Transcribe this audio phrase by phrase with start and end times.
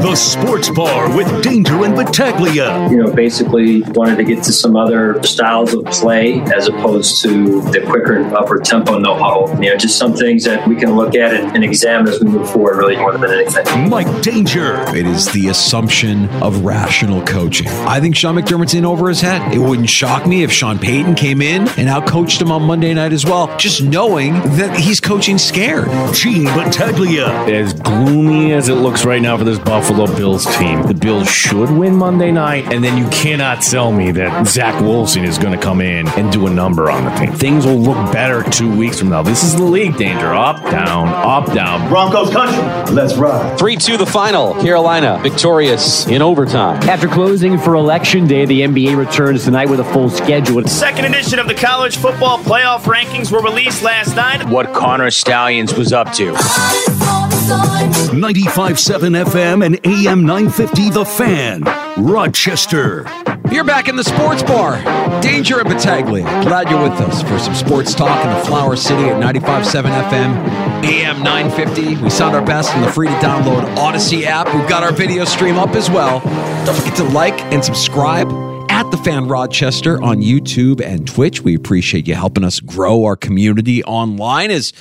[0.00, 2.90] The Sports Bar with Danger and Battaglia.
[2.90, 7.60] You know, basically wanted to get to some other styles of play as opposed to
[7.70, 9.50] the quicker and upper tempo no huddle.
[9.62, 12.28] You know, just some things that we can look at and, and examine as we
[12.28, 13.88] move forward really more than anything.
[13.88, 14.80] Mike Danger.
[14.96, 17.68] It is the assumption of rational coaching.
[17.68, 19.54] I think Sean McDermott's in over his head.
[19.54, 23.12] It wouldn't shock me if Sean Payton came in and outcoached him on Monday night
[23.12, 25.88] as well, just knowing that he's coaching scared.
[26.14, 27.28] Gene Battaglia.
[27.50, 31.70] As gloomy as it looks right now for this Buffalo Bills team, the Bills should
[31.70, 35.62] win Monday night, and then you cannot tell me that Zach Wilson is going to
[35.62, 37.32] come in and do a number on the team.
[37.32, 39.22] Things will look better two weeks from now.
[39.22, 40.34] This is the league danger.
[40.34, 41.88] Up, down, up, down.
[41.88, 42.94] Broncos country.
[42.94, 43.58] Let's ride.
[43.58, 44.54] 3 2 the final.
[44.54, 46.82] Carolina victorious in overtime.
[46.88, 50.66] After closing for Election Day, the NBA returns tonight with a full schedule.
[50.66, 54.48] Second edition of the college football playoff rankings were released last night.
[54.48, 57.19] What Connor Stalions was up to.
[57.50, 61.64] 95.7 FM and AM 950 The Fan,
[61.96, 63.04] Rochester.
[63.50, 64.80] You're back in the sports bar.
[65.20, 66.22] Danger and Battaglia.
[66.44, 70.84] Glad you're with us for some sports talk in the Flower City at 95.7 FM,
[70.84, 71.96] AM 950.
[71.96, 74.54] We sound our best in the free to download Audacy app.
[74.54, 76.20] We've got our video stream up as well.
[76.64, 78.30] Don't forget to like and subscribe
[78.70, 81.42] at the Fan Rochester on YouTube and Twitch.
[81.42, 84.72] We appreciate you helping us grow our community online as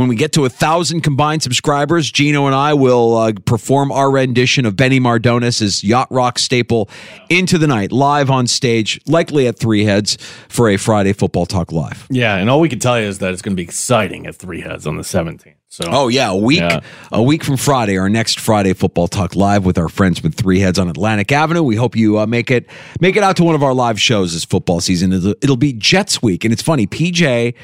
[0.00, 4.10] when we get to a thousand combined subscribers, Gino and I will uh, perform our
[4.10, 6.88] rendition of Benny Mardones' Yacht Rock staple
[7.28, 10.16] into the night, live on stage, likely at Three Heads
[10.48, 12.06] for a Friday Football Talk Live.
[12.08, 14.36] Yeah, and all we can tell you is that it's going to be exciting at
[14.36, 15.56] Three Heads on the 17th.
[15.68, 16.80] So, oh yeah, a week Yeah.
[17.12, 20.60] a week from Friday, our next Friday Football Talk live with our friends with Three
[20.60, 21.62] Heads on Atlantic Avenue.
[21.62, 22.66] We hope you uh, make it
[23.00, 25.12] make it out to one of our live shows this football season.
[25.12, 26.86] It'll, it'll be Jets week, and it's funny.
[26.86, 27.54] PJ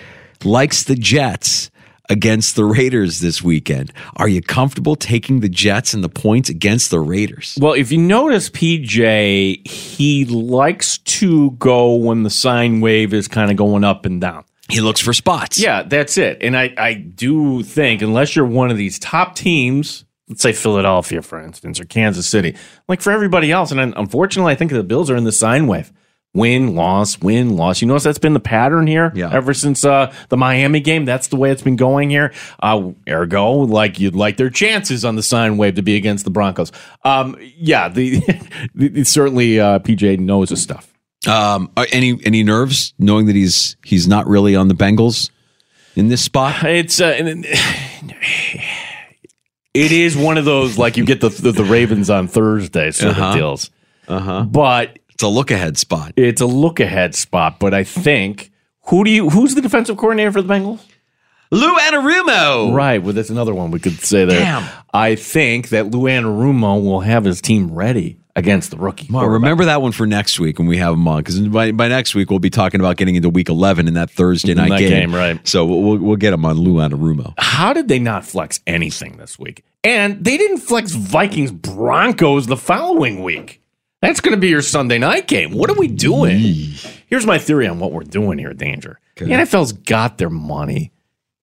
[0.44, 1.70] likes the Jets
[2.08, 3.92] against the Raiders this weekend.
[4.16, 7.58] Are you comfortable taking the Jets and the points against the Raiders?
[7.60, 13.50] Well, if you notice, PJ, he likes to go when the sine wave is kind
[13.50, 14.44] of going up and down.
[14.68, 15.58] He looks for spots.
[15.60, 16.38] Yeah, that's it.
[16.40, 21.22] And I, I do think, unless you're one of these top teams, let's say Philadelphia,
[21.22, 22.56] for instance, or Kansas City,
[22.88, 25.92] like for everybody else, and unfortunately, I think the Bills are in the sine wave.
[26.36, 27.80] Win, loss, win, loss.
[27.80, 29.30] You notice that's been the pattern here Yeah.
[29.32, 31.04] ever since uh, the Miami game.
[31.06, 32.32] That's the way it's been going here.
[32.60, 36.30] Uh, ergo, like you'd like their chances on the sine wave to be against the
[36.30, 36.72] Broncos.
[37.04, 38.20] Um, yeah, the,
[38.74, 40.92] the certainly uh, PJ knows his stuff.
[41.26, 45.30] Um, any any nerves knowing that he's he's not really on the Bengals
[45.96, 46.62] in this spot?
[46.64, 47.16] It's uh,
[49.74, 53.12] it is one of those like you get the the, the Ravens on Thursday sort
[53.16, 53.24] Uh-huh.
[53.28, 53.70] of deals,
[54.08, 54.42] Uh huh.
[54.44, 56.12] but It's a look ahead spot.
[56.16, 57.58] it's a look ahead spot.
[57.58, 58.50] But I think
[58.88, 60.84] who do you who's the defensive coordinator for the Bengals?
[61.50, 62.74] Lou Anarumo.
[62.74, 64.38] Right, well that's another one we could say there.
[64.40, 64.68] Damn.
[64.92, 69.08] I think that Lou Anarumo will have his team ready against the rookie.
[69.10, 71.88] Well, remember that one for next week when we have him on, because by, by
[71.88, 74.78] next week we'll be talking about getting into Week 11 in that Thursday night That
[74.80, 74.90] game.
[74.90, 75.48] game, right.
[75.48, 77.32] So we'll, we'll, we'll get him on Lou Anarumo.
[77.38, 79.64] how did they not flex anything this week?
[79.82, 83.62] And they didn't flex Vikings Broncos the following week.
[84.02, 85.52] That's going to be your Sunday night game.
[85.52, 86.38] What are we doing?
[87.06, 89.00] Here's my theory on what we're doing here, Danger.
[89.16, 90.92] The NFL's got their money.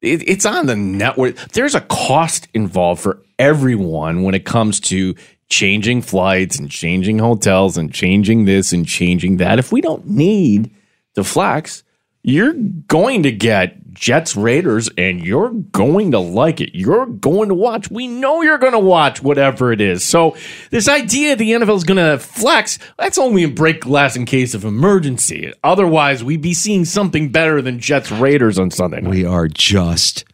[0.01, 1.35] It, it's on the network.
[1.53, 5.15] There's a cost involved for everyone when it comes to
[5.49, 9.59] changing flights and changing hotels and changing this and changing that.
[9.59, 10.71] If we don't need
[11.15, 11.83] to flex,
[12.21, 16.75] you're going to get Jets Raiders and you're going to like it.
[16.75, 17.89] You're going to watch.
[17.89, 20.03] We know you're going to watch whatever it is.
[20.03, 20.35] So,
[20.71, 24.53] this idea the NFL is going to flex, that's only in break glass in case
[24.53, 25.53] of emergency.
[25.63, 29.09] Otherwise, we'd be seeing something better than Jets Raiders on Sunday night.
[29.09, 30.25] We are just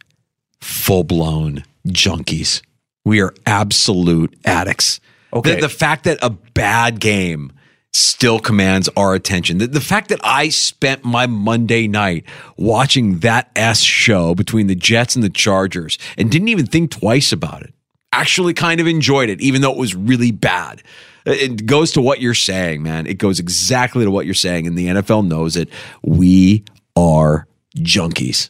[0.62, 2.62] full blown junkies.
[3.06, 5.00] We are absolute addicts.
[5.34, 5.56] Okay.
[5.56, 7.52] The, the fact that a bad game
[7.92, 9.58] still commands our attention.
[9.58, 12.26] The, the fact that I spent my Monday night
[12.58, 17.32] watching that S show between the Jets and the Chargers and didn't even think twice
[17.32, 17.74] about it.
[18.12, 20.82] Actually, kind of enjoyed it, even though it was really bad.
[21.26, 23.06] It goes to what you're saying, man.
[23.06, 25.70] It goes exactly to what you're saying, and the NFL knows it.
[26.02, 26.64] We
[26.96, 27.48] are
[27.78, 28.50] junkies.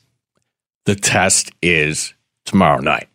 [0.86, 2.14] The test is
[2.46, 3.10] tomorrow night.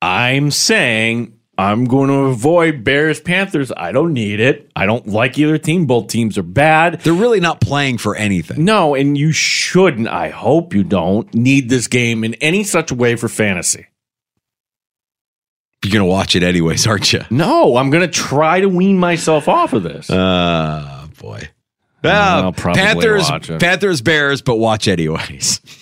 [0.00, 3.70] I'm saying I'm going to avoid Bears Panthers.
[3.76, 4.70] I don't need it.
[4.74, 5.86] I don't like either team.
[5.86, 7.00] Both teams are bad.
[7.02, 8.64] They're really not playing for anything.
[8.64, 10.08] No, and you shouldn't.
[10.08, 13.86] I hope you don't need this game in any such way for fantasy.
[15.84, 17.22] You're going to watch it anyways, aren't you?
[17.28, 20.08] No, I'm going to try to wean myself off of this.
[20.10, 21.48] Oh, boy.
[22.04, 23.30] I'll Well, probably Panthers.
[23.58, 25.60] Panthers, Bears, but watch anyways.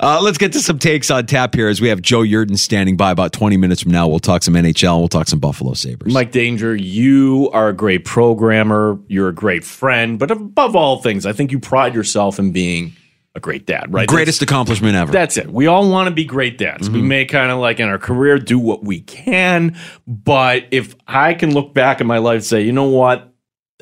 [0.00, 2.96] Uh, let's get to some takes on tap here as we have Joe Yerdon standing
[2.96, 4.08] by about 20 minutes from now.
[4.08, 6.12] We'll talk some NHL and we'll talk some Buffalo Sabres.
[6.12, 8.98] Mike Danger, you are a great programmer.
[9.08, 12.92] You're a great friend, but above all things, I think you pride yourself in being
[13.34, 14.06] a great dad, right?
[14.06, 15.12] Greatest accomplishment ever.
[15.12, 15.50] That's it.
[15.50, 16.88] We all want to be great dads.
[16.88, 19.76] We may kind of like in our career do what we can,
[20.06, 23.33] but if I can look back at my life and say, you know what?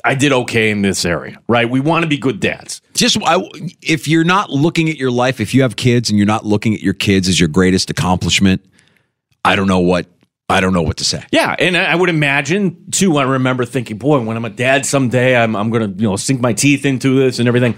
[0.03, 1.69] I did okay in this area, right?
[1.69, 2.81] We want to be good dads.
[2.93, 3.47] Just I,
[3.81, 6.73] if you're not looking at your life, if you have kids and you're not looking
[6.73, 8.65] at your kids as your greatest accomplishment,
[9.45, 10.07] I don't know what
[10.49, 11.23] I don't know what to say.
[11.31, 13.17] Yeah, and I I would imagine too.
[13.17, 16.41] I remember thinking, boy, when I'm a dad someday, I'm I'm gonna you know sink
[16.41, 17.75] my teeth into this and everything.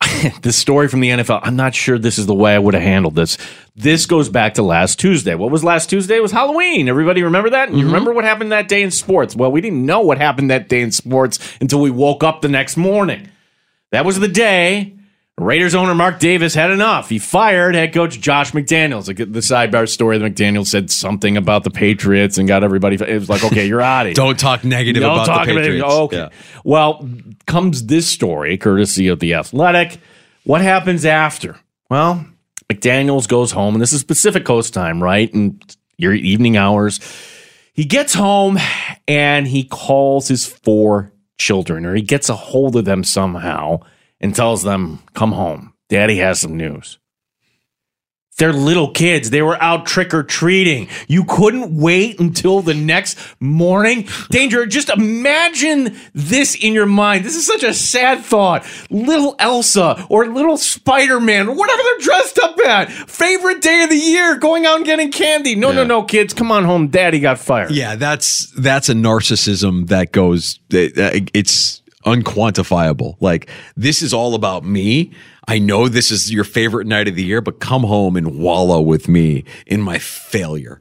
[0.42, 2.82] this story from the NFL, I'm not sure this is the way I would have
[2.82, 3.36] handled this.
[3.74, 5.34] This goes back to last Tuesday.
[5.34, 6.16] What was last Tuesday?
[6.16, 6.88] It was Halloween.
[6.88, 7.70] Everybody remember that?
[7.70, 7.86] You mm-hmm.
[7.86, 9.34] remember what happened that day in sports?
[9.34, 12.48] Well, we didn't know what happened that day in sports until we woke up the
[12.48, 13.28] next morning.
[13.90, 14.97] That was the day
[15.40, 17.08] Raiders owner Mark Davis had enough.
[17.08, 19.06] He fired head coach Josh McDaniels.
[19.08, 22.96] Like the sidebar story that McDaniels said something about the Patriots and got everybody.
[22.96, 24.14] It was like, okay, you're out of here.
[24.14, 25.66] Don't talk negative Don't about talk the about it.
[25.66, 25.86] Patriots.
[25.88, 26.16] Oh, okay.
[26.16, 26.28] Yeah.
[26.64, 27.08] Well,
[27.46, 29.98] comes this story, courtesy of the Athletic.
[30.44, 31.56] What happens after?
[31.88, 32.26] Well,
[32.68, 35.32] McDaniels goes home, and this is Pacific Coast time, right?
[35.32, 35.62] And
[35.96, 37.00] your evening hours.
[37.74, 38.58] He gets home
[39.06, 43.80] and he calls his four children, or he gets a hold of them somehow
[44.20, 45.74] and tells them, Come home.
[45.88, 46.98] Daddy has some news.
[48.36, 49.30] They're little kids.
[49.30, 50.86] They were out trick or treating.
[51.08, 54.06] You couldn't wait until the next morning.
[54.30, 57.24] Danger, just imagine this in your mind.
[57.24, 58.64] This is such a sad thought.
[58.90, 62.92] Little Elsa or little Spider Man whatever they're dressed up at.
[62.92, 65.56] Favorite day of the year, going out and getting candy.
[65.56, 66.86] No, no, no, kids, come on home.
[66.88, 67.72] Daddy got fired.
[67.72, 70.60] Yeah, that's that's a narcissism that goes.
[70.70, 71.82] it- It's
[72.14, 73.16] unquantifiable.
[73.20, 75.12] Like this is all about me.
[75.46, 78.80] I know this is your favorite night of the year, but come home and wallow
[78.80, 80.80] with me in my failure.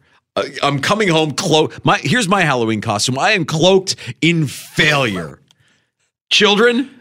[0.61, 1.83] I'm coming home cloaked.
[1.83, 3.17] My here's my Halloween costume.
[3.17, 5.39] I am cloaked in failure.
[6.29, 6.91] Children,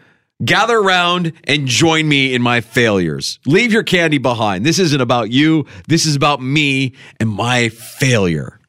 [0.43, 3.39] gather around and join me in my failures.
[3.45, 4.65] Leave your candy behind.
[4.65, 5.65] This isn't about you.
[5.87, 8.59] This is about me and my failure.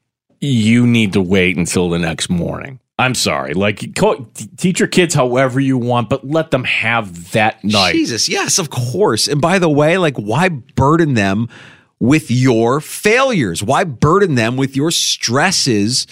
[0.41, 2.79] you need to wait until the next morning.
[2.99, 3.55] I'm sorry.
[3.55, 7.93] Like, t- teach your kids however you want, but let them have that night.
[7.93, 9.29] Jesus, yes, of course.
[9.29, 11.49] And by the way, like, why burden them
[12.00, 13.62] with your failures?
[13.62, 16.06] Why burden them with your stresses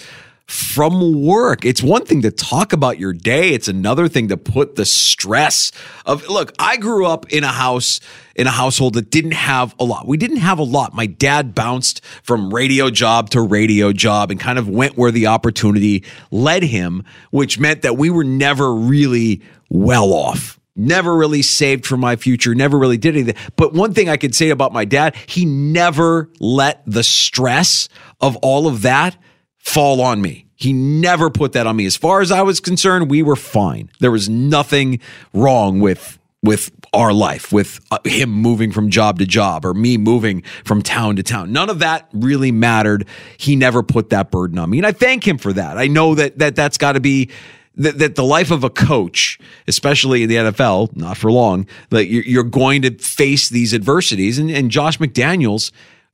[0.47, 1.65] from work?
[1.65, 5.71] It's one thing to talk about your day, it's another thing to put the stress
[6.05, 7.99] of look, I grew up in a house
[8.35, 10.07] in a household that didn't have a lot.
[10.07, 10.93] We didn't have a lot.
[10.93, 15.27] My dad bounced from radio job to radio job and kind of went where the
[15.27, 21.85] opportunity led him, which meant that we were never really well off never really saved
[21.85, 23.35] for my future, never really did anything.
[23.55, 27.89] But one thing I could say about my dad, he never let the stress
[28.21, 29.17] of all of that
[29.67, 30.45] fall on me.
[30.55, 31.85] He never put that on me.
[31.85, 33.91] As far as I was concerned, we were fine.
[33.99, 34.99] There was nothing
[35.33, 39.97] wrong with with our life, with uh, him moving from job to job or me
[39.97, 41.51] moving from town to town.
[41.51, 43.07] None of that really mattered.
[43.37, 45.77] He never put that burden on me, and I thank him for that.
[45.77, 47.29] I know that that that's got to be
[47.75, 52.07] that, that the life of a coach, especially in the NFL, not for long, that
[52.07, 54.39] you're, you're going to face these adversities.
[54.39, 55.71] And, and Josh McDaniels,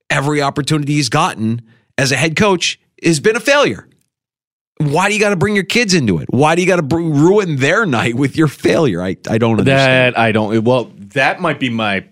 [0.10, 1.62] every opportunity he's gotten
[1.98, 3.88] as a head coach has been a failure.
[4.77, 6.27] Why do you got to bring your kids into it?
[6.29, 9.01] Why do you got to br- ruin their night with your failure?
[9.01, 10.15] I, I don't understand.
[10.15, 10.63] That I don't.
[10.63, 12.05] Well, that might be my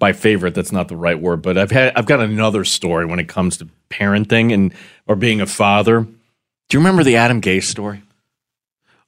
[0.00, 0.54] my favorite.
[0.54, 3.58] That's not the right word, but I've had I've got another story when it comes
[3.58, 4.72] to parenting and
[5.06, 6.00] or being a father.
[6.00, 8.02] Do you remember the Adam Gase story?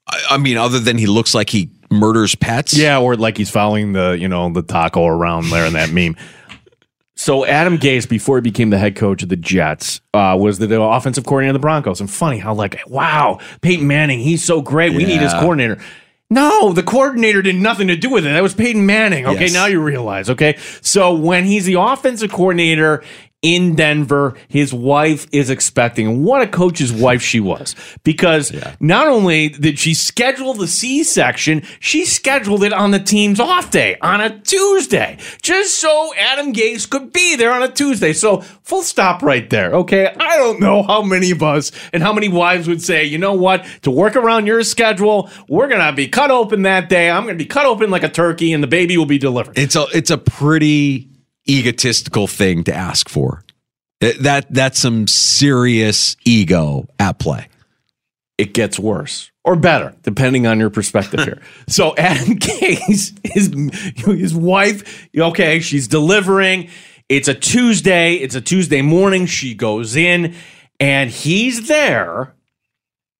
[0.06, 2.74] I, I mean, other than he looks like he murders pets.
[2.74, 6.16] Yeah, or like he's following the you know the taco around there in that meme.
[7.18, 10.68] So Adam Gase, before he became the head coach of the Jets, uh, was the,
[10.68, 12.00] the offensive coordinator of the Broncos.
[12.00, 14.94] And funny how like, wow, Peyton Manning, he's so great.
[14.94, 15.78] We need his coordinator.
[16.30, 18.28] No, the coordinator did nothing to do with it.
[18.28, 19.26] That was Peyton Manning.
[19.26, 19.52] Okay, Yes.
[19.52, 20.30] now you realize.
[20.30, 23.02] Okay, so when he's the offensive coordinator
[23.42, 24.34] in Denver.
[24.48, 26.06] His wife is expecting.
[26.06, 27.74] And what a coach's wife she was.
[28.02, 33.38] Because not only did she schedule the C section, she scheduled it on the team's
[33.38, 38.12] off day, on a Tuesday, just so Adam Gase could be there on a Tuesday.
[38.12, 39.72] So, full stop right there.
[39.72, 40.12] Okay.
[40.18, 43.34] I don't know how many of us and how many wives would say, you know
[43.34, 47.10] what, to work around your schedule, we're going to be cut open that day.
[47.10, 49.56] I'm going to be cut open like a turkey and the baby will be delivered.
[49.58, 51.08] It's a it's a pretty
[51.48, 53.42] egotistical thing to ask for.
[54.00, 57.48] That that's some serious ego at play.
[58.38, 61.42] it gets worse or better, depending on your perspective here.
[61.68, 63.52] so Adam Gase, his
[63.96, 66.68] his wife, okay, she's delivering.
[67.08, 68.14] It's a Tuesday.
[68.14, 69.26] It's a Tuesday morning.
[69.26, 70.34] She goes in,
[70.78, 72.34] and he's there.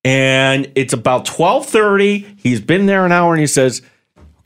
[0.05, 2.19] And it's about twelve thirty.
[2.37, 3.81] He's been there an hour, and he says,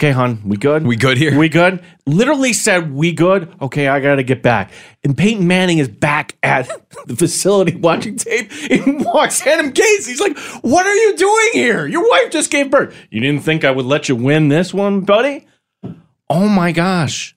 [0.04, 0.86] "Okay, hon, we good?
[0.86, 1.38] We good here?
[1.38, 4.72] We good?" Literally said, "We good." Okay, I got to get back.
[5.02, 6.68] And Peyton Manning is back at
[7.06, 8.52] the facility watching tape.
[8.70, 10.06] And walks Adam Gase.
[10.06, 11.88] He's like, "What are you doing here?
[11.88, 12.94] Your wife just gave birth.
[13.12, 15.48] You didn't think I would let you win this one, buddy?"
[16.30, 17.34] Oh my gosh.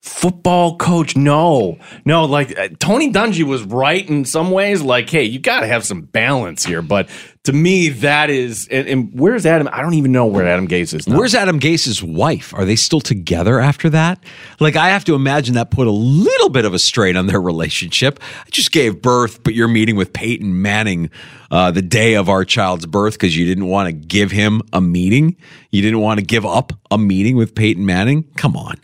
[0.00, 2.26] Football coach, no, no.
[2.26, 4.82] Like uh, Tony Dungy was right in some ways.
[4.82, 6.82] Like, hey, you got to have some balance here.
[6.82, 7.08] But
[7.44, 8.68] to me, that is.
[8.68, 9.68] And, and where's Adam?
[9.70, 11.06] I don't even know where Adam Gase is.
[11.06, 11.18] Now.
[11.18, 12.54] Where's Adam Gase's wife?
[12.54, 14.18] Are they still together after that?
[14.60, 17.40] Like I have to imagine that put a little bit of a strain on their
[17.40, 18.18] relationship.
[18.46, 21.10] I just gave birth, but you're meeting with Peyton Manning
[21.50, 24.80] uh, the day of our child's birth because you didn't want to give him a
[24.80, 25.36] meeting.
[25.70, 28.24] You didn't want to give up a meeting with Peyton Manning.
[28.36, 28.76] Come on.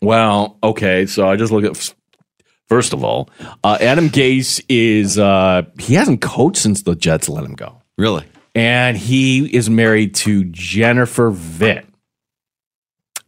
[0.00, 1.06] Well, okay.
[1.06, 1.94] So I just look at.
[2.66, 3.28] First of all,
[3.62, 7.82] uh, Adam Gase is uh, he hasn't coached since the Jets let him go.
[7.96, 8.24] Really?
[8.54, 11.84] and he is married to Jennifer Vitt.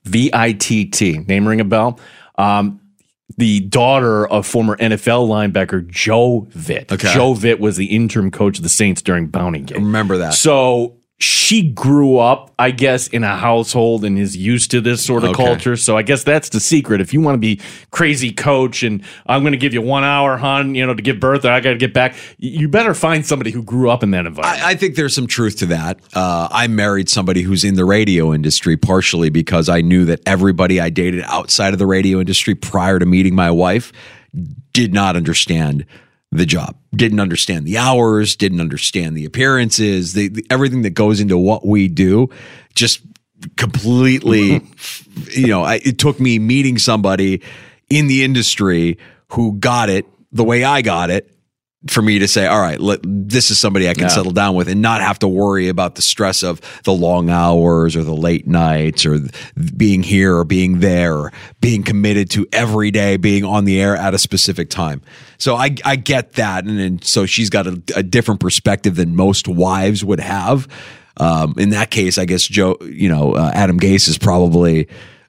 [0.04, 1.18] V I T T.
[1.18, 1.98] Name ring a bell?
[2.38, 2.80] Um,
[3.36, 6.92] the daughter of former NFL linebacker Joe Vitt.
[6.92, 7.12] Okay.
[7.12, 9.78] Joe Vitt was the interim coach of the Saints during Bounty Gate.
[9.78, 10.34] Remember that.
[10.34, 15.24] So she grew up, I guess, in a household and is used to this sort
[15.24, 15.44] of Okay.
[15.44, 15.74] culture.
[15.74, 17.00] So I guess that's the secret.
[17.00, 17.58] If you want to be
[17.90, 21.18] crazy coach and I'm going to give you one hour, hon, you know, to give
[21.18, 24.10] birth, or I got to get back, you better find somebody who grew up in
[24.10, 24.62] that environment.
[24.62, 25.98] I, I think there's some truth to that.
[26.12, 30.80] Uh, I married somebody who's in the radio industry partially because I knew that everybody
[30.80, 33.90] I dated outside of the radio industry prior to meeting my wife
[34.72, 35.86] did not understand
[36.32, 41.20] the job, didn't understand the hours, didn't understand the appearances, the, the everything that goes
[41.20, 42.28] into what we do.
[42.74, 43.00] Just
[43.56, 44.62] completely,
[45.30, 47.42] you know, I, it took me meeting somebody
[47.88, 48.98] in the industry
[49.32, 51.35] who got it the way I got it
[51.88, 54.08] for me to say, all right, let, this is somebody I can Yeah.
[54.08, 57.96] settle down with and not have to worry about the stress of the long hours
[57.96, 59.32] or the late nights or th-
[59.76, 63.96] being here or being there or being committed to every day being on the air
[63.96, 65.02] at a specific time.
[65.38, 66.64] So I, I get that.
[66.64, 70.68] And, and so she's got a, a different perspective than most wives would have.
[71.18, 74.86] Um, in that case, I guess Joe, you know, uh, Adam Gase is probably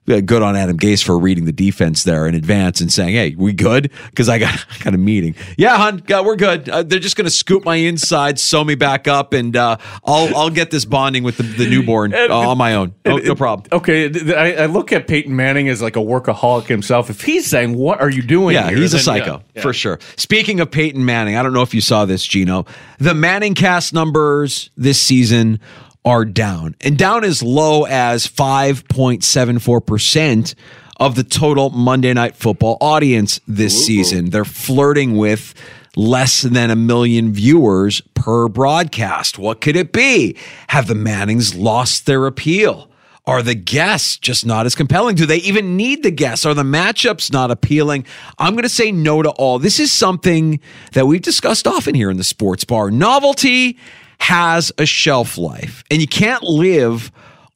[0.08, 3.52] good on Adam Gase for reading the defense there in advance and saying, "Hey, we
[3.52, 5.34] good?" Because I got I got a meeting.
[5.56, 6.68] Yeah, hon, yeah, we're good.
[6.68, 10.34] Uh, they're just going to scoop my inside, sew me back up, and uh, I'll
[10.36, 12.94] I'll get this bonding with the, the newborn uh, on my own.
[13.04, 13.68] No, no problem.
[13.72, 17.10] Okay, I, I look at Peyton Manning as like a workaholic himself.
[17.10, 19.62] If he's saying, "What are you doing?" Yeah, here?" he's a psycho yeah, yeah.
[19.62, 19.98] for sure.
[20.16, 22.66] Speaking of Peyton Manning, I don't know if you saw this, Gino.
[22.98, 25.60] The Manning cast numbers this season
[26.04, 30.54] are down, and down as low as 5.74%
[30.98, 34.30] of the total Monday Night Football audience this season.
[34.30, 35.54] They're flirting with
[35.96, 39.38] less than a million viewers per broadcast.
[39.38, 40.36] What could it be?
[40.68, 42.90] Have the Mannings lost their appeal?
[43.26, 45.14] Are the guests just not as compelling?
[45.14, 46.46] Do they even need the guests?
[46.46, 48.06] Are the matchups not appealing?
[48.38, 49.58] I'm going to say no to all.
[49.58, 50.60] This is something
[50.92, 52.90] that we've discussed often here in the sports bar.
[52.90, 53.76] Novelty
[54.20, 57.10] has a shelf life, and you can't live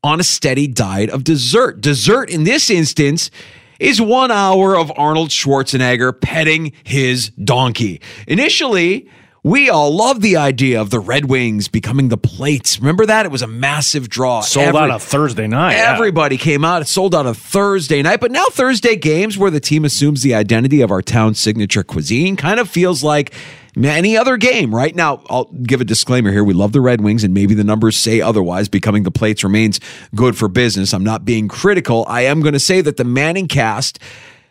[0.04, 1.80] on a steady diet of dessert.
[1.80, 3.30] Dessert in this instance
[3.78, 8.00] is one hour of Arnold Schwarzenegger petting his donkey.
[8.26, 9.08] Initially,
[9.44, 12.78] we all loved the idea of the Red Wings becoming the plates.
[12.78, 13.26] Remember that?
[13.26, 14.40] It was a massive draw.
[14.40, 15.72] Sold Every- out a Thursday night.
[15.74, 15.92] yeah.
[15.94, 16.80] Everybody came out.
[16.82, 20.32] It sold out a Thursday night, but now Thursday games where the team assumes the
[20.34, 23.32] identity of our town's signature cuisine kind of feels like
[23.76, 24.74] any other game.
[24.74, 26.44] Right now, I'll give a disclaimer here.
[26.44, 28.68] We love the Red Wings, and maybe the numbers say otherwise.
[28.68, 29.80] Becoming the plates remains
[30.14, 30.92] good for business.
[30.92, 32.04] I'm not being critical.
[32.08, 33.98] I am going to say that the Manning cast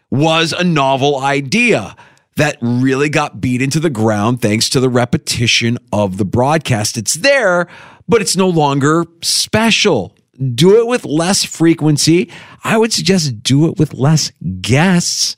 [0.10, 1.96] was a novel idea
[2.36, 6.98] that really got beat into the ground thanks to the repetition of the broadcast.
[6.98, 7.68] It's there,
[8.08, 10.16] but it's no longer special.
[10.56, 12.32] Do it with less frequency.
[12.64, 15.38] I would suggest do it with less guests.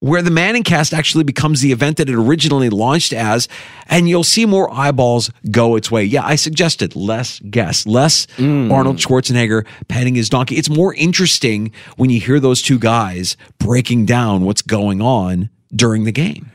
[0.00, 3.48] Where the Manning cast actually becomes the event that it originally launched as,
[3.86, 6.02] and you'll see more eyeballs go its way.
[6.04, 10.56] Yeah, I suggested less guests, less Arnold Schwarzenegger petting his donkey.
[10.56, 16.04] It's more interesting when you hear those two guys breaking down what's going on during
[16.04, 16.50] the game.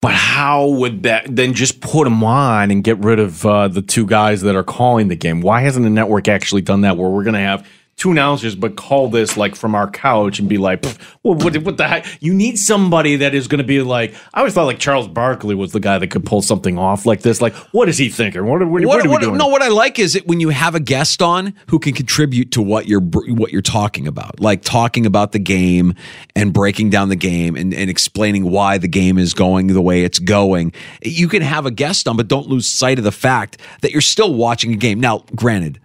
[0.00, 3.82] But how would that then just put them on and get rid of uh, the
[3.82, 5.42] two guys that are calling the game?
[5.42, 7.68] Why hasn't the network actually done that where we're going to have
[8.00, 11.54] two announcers but call this like from our couch and be like, "Pff, well, what,
[11.58, 12.06] what the heck?
[12.20, 15.54] You need somebody that is going to be like, I always thought like Charles Barkley
[15.54, 17.42] was the guy that could pull something off like this.
[17.42, 18.46] Like, what is he thinking?
[18.46, 19.36] What, what, what, What, are we what- doing?
[19.36, 22.50] no, what I like is it when you have a guest on who can contribute
[22.52, 25.94] to what you're what you're talking about, like talking about the game
[26.34, 30.04] and breaking down the game and, and explaining why the game is going the way
[30.04, 30.72] it's going.
[31.02, 34.00] You can have a guest on, but don't lose sight of the fact that you're
[34.00, 35.00] still watching a game.
[35.00, 35.78] Now, granted,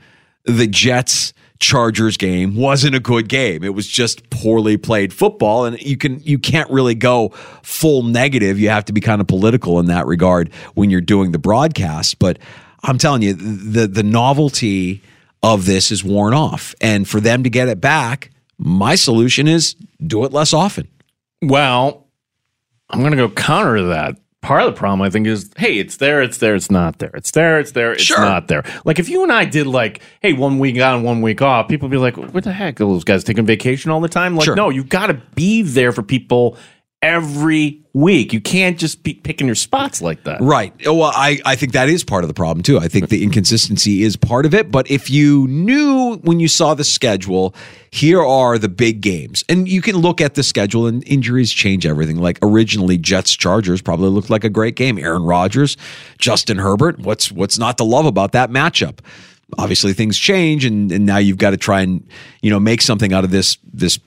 [0.46, 1.34] the Jets.
[1.60, 3.64] Chargers game wasn't a good game.
[3.64, 7.30] It was just poorly played football and you can you can't really go
[7.64, 8.60] full negative.
[8.60, 12.20] You have to be kind of political in that regard when you're doing the broadcast,
[12.20, 12.40] but
[12.84, 15.02] I'm telling you the the novelty
[15.42, 19.76] of this is worn off and for them to get it back, my solution is
[20.06, 20.88] do it less often.
[21.42, 22.08] Well,
[22.90, 24.18] I'm going to go counter to that.
[24.46, 27.10] Part of the problem, I think, is hey, it's there, it's there, it's not there.
[27.16, 28.20] It's there, it's there, it's Sure.
[28.20, 28.64] not there.
[28.86, 31.88] Like if you and I did like, hey, one week on, one week off, people
[31.90, 32.80] would be like, what the heck?
[32.80, 34.36] Are those guys taking vacation all the time?
[34.36, 34.56] Like, Sure.
[34.56, 36.58] no, you've got to be there for people
[37.02, 38.34] every week.
[38.34, 40.42] You can't just be picking your spots like that.
[40.42, 40.74] Right.
[40.86, 42.80] Oh, well, I, I think that is part of the problem too.
[42.80, 44.72] I think the inconsistency is part of it.
[44.72, 47.54] But if you knew when you saw the schedule,
[47.92, 51.86] here are the big games, and you can look at the schedule, and injuries change
[51.86, 52.18] everything.
[52.18, 54.98] Like originally, Jets Chargers probably looked like a great game.
[54.98, 55.78] Aaron Rodgers,
[56.18, 57.00] Justin Herbert.
[57.00, 59.00] What's what's not to love about that matchup?
[59.60, 62.06] Obviously, things change, and, and now you've got to try and
[62.42, 64.00] you know make something out of this this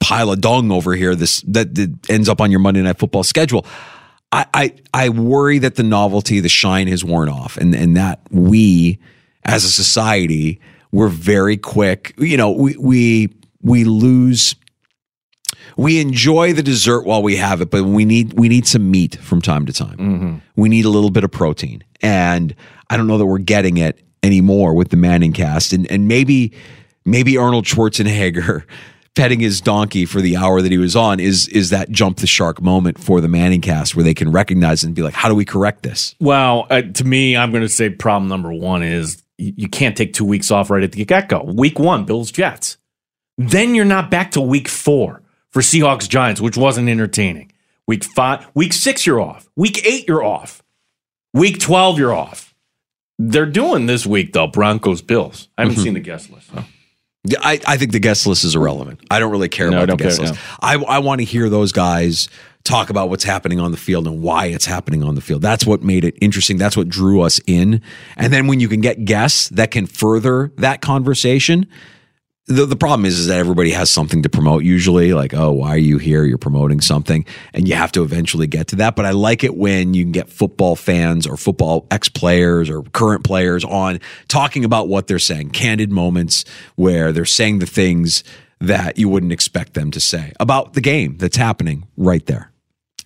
[0.00, 1.14] pile of dung over here.
[1.14, 3.66] This that, that ends up on your Monday Night Football schedule.
[4.32, 8.20] I, I I worry that the novelty, the shine has worn off, and and that
[8.30, 8.98] we
[9.44, 10.60] as a society
[10.92, 12.14] we're very quick.
[12.16, 14.56] You know, we we we lose.
[15.76, 19.16] We enjoy the dessert while we have it, but we need we need some meat
[19.16, 19.98] from time to time.
[19.98, 20.36] Mm-hmm.
[20.56, 22.54] We need a little bit of protein, and
[22.88, 26.54] I don't know that we're getting it anymore with the Manning cast, and and maybe
[27.04, 28.64] maybe Arnold Schwarzenegger
[29.16, 32.26] petting his donkey for the hour that he was on is is that jump the
[32.26, 35.34] shark moment for the Manning cast where they can recognize and be like, how do
[35.34, 36.14] we correct this?
[36.20, 39.96] Well, uh, to me, I'm going to say problem number one is you, you can't
[39.96, 41.42] take two weeks off right at the get go.
[41.42, 42.76] Week one, Bills Jets.
[43.38, 47.52] Then you're not back to week four for Seahawks Giants, which wasn't entertaining.
[47.86, 49.48] Week five, week six, you're off.
[49.56, 50.62] Week eight, you're off.
[51.36, 52.54] Week 12, you're off.
[53.18, 55.48] They're doing this week, though, Broncos Bills.
[55.58, 56.48] I haven't seen the guest list.
[56.50, 56.64] so.
[57.26, 59.00] Yeah, I, I think the guest list is irrelevant.
[59.10, 60.40] I don't really care No, about the guest care, list.
[60.60, 62.28] I, I want to hear those guys
[62.64, 65.40] talk about what's happening on the field and why it's happening on the field.
[65.40, 66.58] That's what made it interesting.
[66.58, 67.80] That's what drew us in.
[68.16, 71.66] And then when you can get guests that can further that conversation,
[72.48, 75.70] the, the problem is, is that everybody has something to promote usually like oh why
[75.70, 76.24] are you here?
[76.24, 78.94] You're promoting something and you have to eventually get to that.
[78.94, 83.24] But i like it when you can get football fans or football ex-players or current
[83.24, 86.44] players on talking about what they're saying candid moments
[86.76, 88.22] where they're saying the things
[88.60, 92.52] that you wouldn't expect them to say about the game that's happening right there.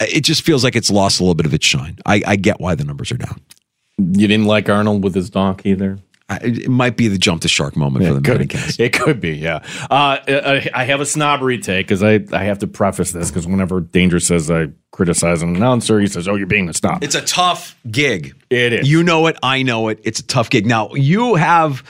[0.00, 1.98] It just feels like it's lost a little bit of its shine.
[2.06, 3.40] I, I get why the numbers are down.
[3.98, 5.98] You didn't like Arnold with his donkey there?
[6.30, 9.64] It might be the jump the shark moment for the Manning It could be, yeah.
[9.90, 13.46] Uh, I, I have a snobbery take because I, I have to preface this because
[13.46, 17.14] whenever Danger says I criticize an announcer, he says, "Oh, you're being a snob." It's
[17.14, 18.34] a tough gig.
[18.48, 18.90] It is.
[18.90, 19.36] You know it.
[19.42, 20.00] I know it.
[20.04, 20.66] It's a tough gig.
[20.66, 21.82] Now you have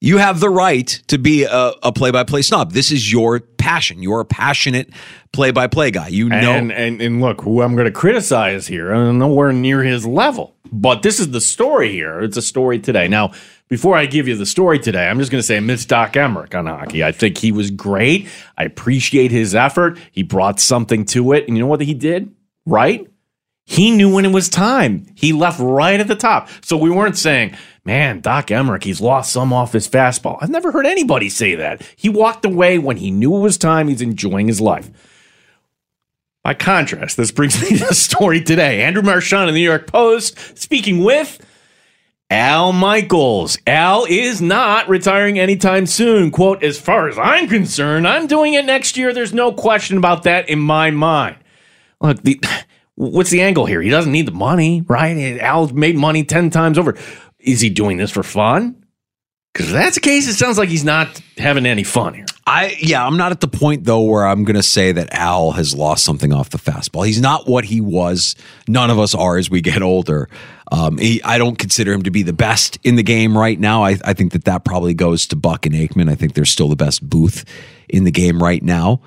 [0.00, 2.72] you have the right to be a, a play-by-play snob.
[2.72, 4.02] This is your passion.
[4.02, 4.90] You're a passionate
[5.32, 6.08] play-by-play guy.
[6.08, 6.52] You know.
[6.52, 10.56] And, and and look, who I'm going to criticize here, I'm nowhere near his level.
[10.70, 12.20] But this is the story here.
[12.20, 13.08] It's a story today.
[13.08, 13.32] Now,
[13.68, 16.12] before I give you the story today, I'm just going to say I miss Doc
[16.12, 17.02] Emrick on hockey.
[17.02, 18.28] I think he was great.
[18.58, 19.98] I appreciate his effort.
[20.12, 21.48] He brought something to it.
[21.48, 22.34] And you know what he did?
[22.66, 23.10] Right?
[23.66, 25.06] He knew when it was time.
[25.14, 26.50] He left right at the top.
[26.62, 30.38] So we weren't saying, man, Doc Emrick, he's lost some off his fastball.
[30.42, 31.80] I've never heard anybody say that.
[31.96, 33.88] He walked away when he knew it was time.
[33.88, 34.90] He's enjoying his life.
[36.42, 38.82] By contrast, this brings me to the story today.
[38.82, 41.40] Andrew Marchand in the New York Post speaking with
[42.34, 43.58] Al Michaels.
[43.64, 46.32] Al is not retiring anytime soon.
[46.32, 49.12] Quote, as far as I'm concerned, I'm doing it next year.
[49.12, 51.36] There's no question about that in my mind.
[52.00, 52.40] Look, the
[52.96, 53.80] what's the angle here?
[53.80, 55.38] He doesn't need the money, right?
[55.38, 56.96] Al's made money 10 times over.
[57.38, 58.83] Is he doing this for fun?
[59.54, 62.26] Because that's the case, it sounds like he's not having any fun here.
[62.44, 65.52] I yeah, I'm not at the point though where I'm going to say that Al
[65.52, 67.06] has lost something off the fastball.
[67.06, 68.34] He's not what he was.
[68.66, 70.28] None of us are as we get older.
[70.72, 73.84] Um, he, I don't consider him to be the best in the game right now.
[73.84, 76.10] I, I think that that probably goes to Buck and Aikman.
[76.10, 77.44] I think they're still the best booth
[77.88, 79.02] in the game right now.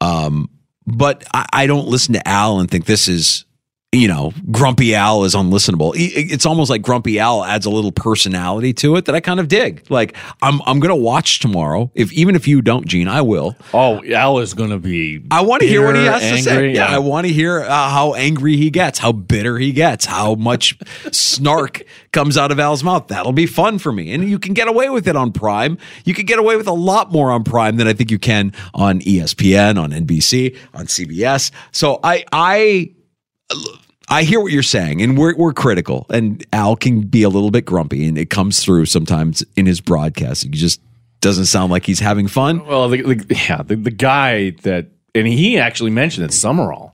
[0.00, 0.48] Um,
[0.86, 3.43] but I, I don't listen to Al and think this is
[3.94, 5.92] you know, Grumpy Al is unlistenable.
[5.96, 9.48] It's almost like Grumpy Al adds a little personality to it that I kind of
[9.48, 9.84] dig.
[9.90, 11.90] Like I'm I'm gonna watch tomorrow.
[11.94, 13.56] If even if you don't, Gene, I will.
[13.72, 15.24] Oh, Al is gonna be.
[15.30, 16.66] I want to hear what he has angry, to say.
[16.72, 16.96] Yeah, yeah.
[16.96, 20.78] I want to hear uh, how angry he gets, how bitter he gets, how much
[21.12, 23.08] snark comes out of Al's mouth.
[23.08, 25.78] That'll be fun for me, and you can get away with it on Prime.
[26.04, 28.52] You can get away with a lot more on Prime than I think you can
[28.74, 31.50] on ESPN, on NBC, on CBS.
[31.72, 32.90] So I I.
[34.08, 36.06] I hear what you're saying, and we're we're critical.
[36.10, 39.80] And Al can be a little bit grumpy, and it comes through sometimes in his
[39.80, 40.42] broadcast.
[40.42, 40.80] He just
[41.20, 42.66] doesn't sound like he's having fun.
[42.66, 46.93] Well, the, the, yeah, the, the guy that, and he actually mentioned that Summerall,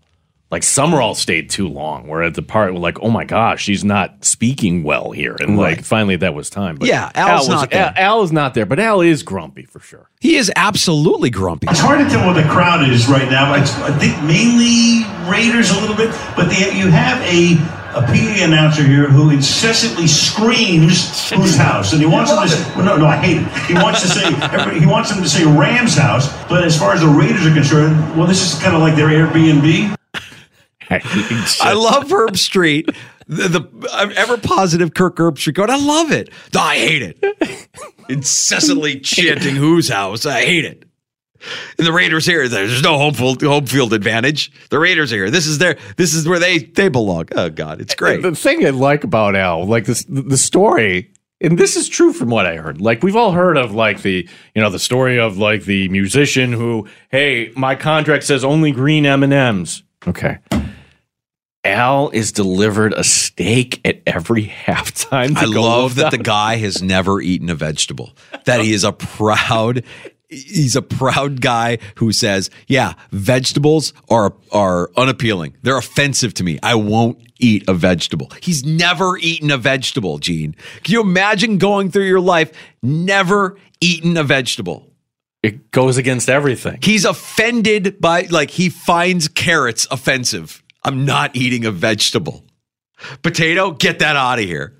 [0.50, 2.08] like Summerall stayed too long.
[2.08, 5.56] We're at the part where like, oh my gosh, she's not speaking well here, and
[5.56, 6.76] like finally that was time.
[6.76, 7.94] But Yeah, Al Al's was, not there.
[7.96, 10.10] Al, Al is not there, but Al is grumpy for sure.
[10.20, 11.68] He is absolutely grumpy.
[11.70, 13.52] It's hard to tell what the crowd is right now.
[13.52, 17.54] I think mainly Raiders a little bit, but they, you have a
[17.90, 22.48] a PA announcer here who incessantly screams whose house, and he wants them to.
[22.48, 23.48] Say, well, no, no, I hate it.
[23.66, 27.00] He wants to say he wants them to say Rams house, but as far as
[27.00, 29.96] the Raiders are concerned, well, this is kind of like their Airbnb.
[31.60, 32.94] I love Herbstreit.
[33.28, 36.30] The, the ever positive Kirk Herbstreit going, I love it.
[36.56, 37.68] I hate it.
[38.08, 40.26] Incessantly chanting whose house.
[40.26, 40.84] I hate it.
[41.78, 44.50] And the Raiders here, there's no home field, home field advantage.
[44.70, 45.30] The Raiders are here.
[45.30, 47.28] This is their this is where they they belong.
[47.34, 48.20] Oh God, it's great.
[48.22, 52.28] The thing I like about Al, like this, the story, and this is true from
[52.28, 52.80] what I heard.
[52.80, 56.52] Like we've all heard of, like the you know the story of like the musician
[56.52, 59.82] who, hey, my contract says only green M and M's.
[60.06, 60.38] Okay.
[61.64, 65.34] Al is delivered a steak at every halftime.
[65.34, 68.16] to I love with that the guy has never eaten a vegetable.
[68.46, 69.84] That he is a proud
[70.30, 75.54] he's a proud guy who says, "Yeah, vegetables are are unappealing.
[75.62, 76.58] They're offensive to me.
[76.62, 80.54] I won't eat a vegetable." He's never eaten a vegetable, Gene.
[80.82, 84.86] Can you imagine going through your life never eaten a vegetable?
[85.42, 86.78] It goes against everything.
[86.82, 90.62] He's offended by like he finds carrots offensive.
[90.82, 92.44] I'm not eating a vegetable.
[93.22, 94.76] Potato, get that out of here.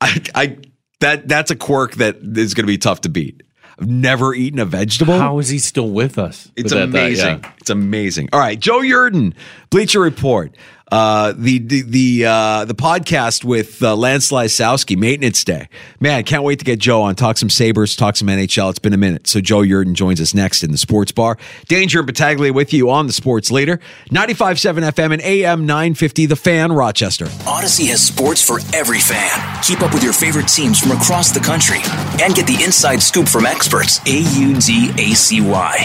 [0.00, 0.58] I, I
[1.00, 3.42] that that's a quirk that is going to be tough to beat.
[3.78, 5.18] I've never eaten a vegetable.
[5.18, 6.50] How is he still with us?
[6.56, 7.40] It's With that- that- amazing.
[7.42, 7.52] yeah.
[7.58, 8.28] It's amazing.
[8.32, 9.34] All right, Joe Yerdon,
[9.70, 10.54] Bleacher Report.
[10.90, 15.68] Uh, the the the uh, the podcast with uh, Lance Lysowski, Maintenance Day.
[16.00, 17.14] Man, can't wait to get Joe on.
[17.14, 18.70] Talk some Sabres, talk some NHL.
[18.70, 19.26] It's been a minute.
[19.26, 21.38] So Joe Yerdon joins us next in the Sports Bar.
[21.68, 23.78] Danger and Battaglia with you on the Sports Leader,
[24.10, 26.26] 95.7 FM and AM 950.
[26.26, 27.26] The Fan, Rochester.
[27.46, 29.62] Audacy has sports for every fan.
[29.62, 31.78] Keep up with your favorite teams from across the country
[32.22, 34.00] and get the inside scoop from experts.
[34.06, 35.76] A U Z A C Y.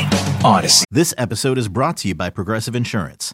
[0.42, 0.84] Audacy.
[0.90, 3.34] This episode is brought to you by Progressive Insurance.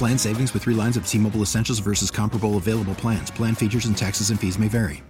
[0.00, 3.30] Plan savings with three lines of T Mobile Essentials versus comparable available plans.
[3.30, 5.02] Plan features and taxes and fees may vary.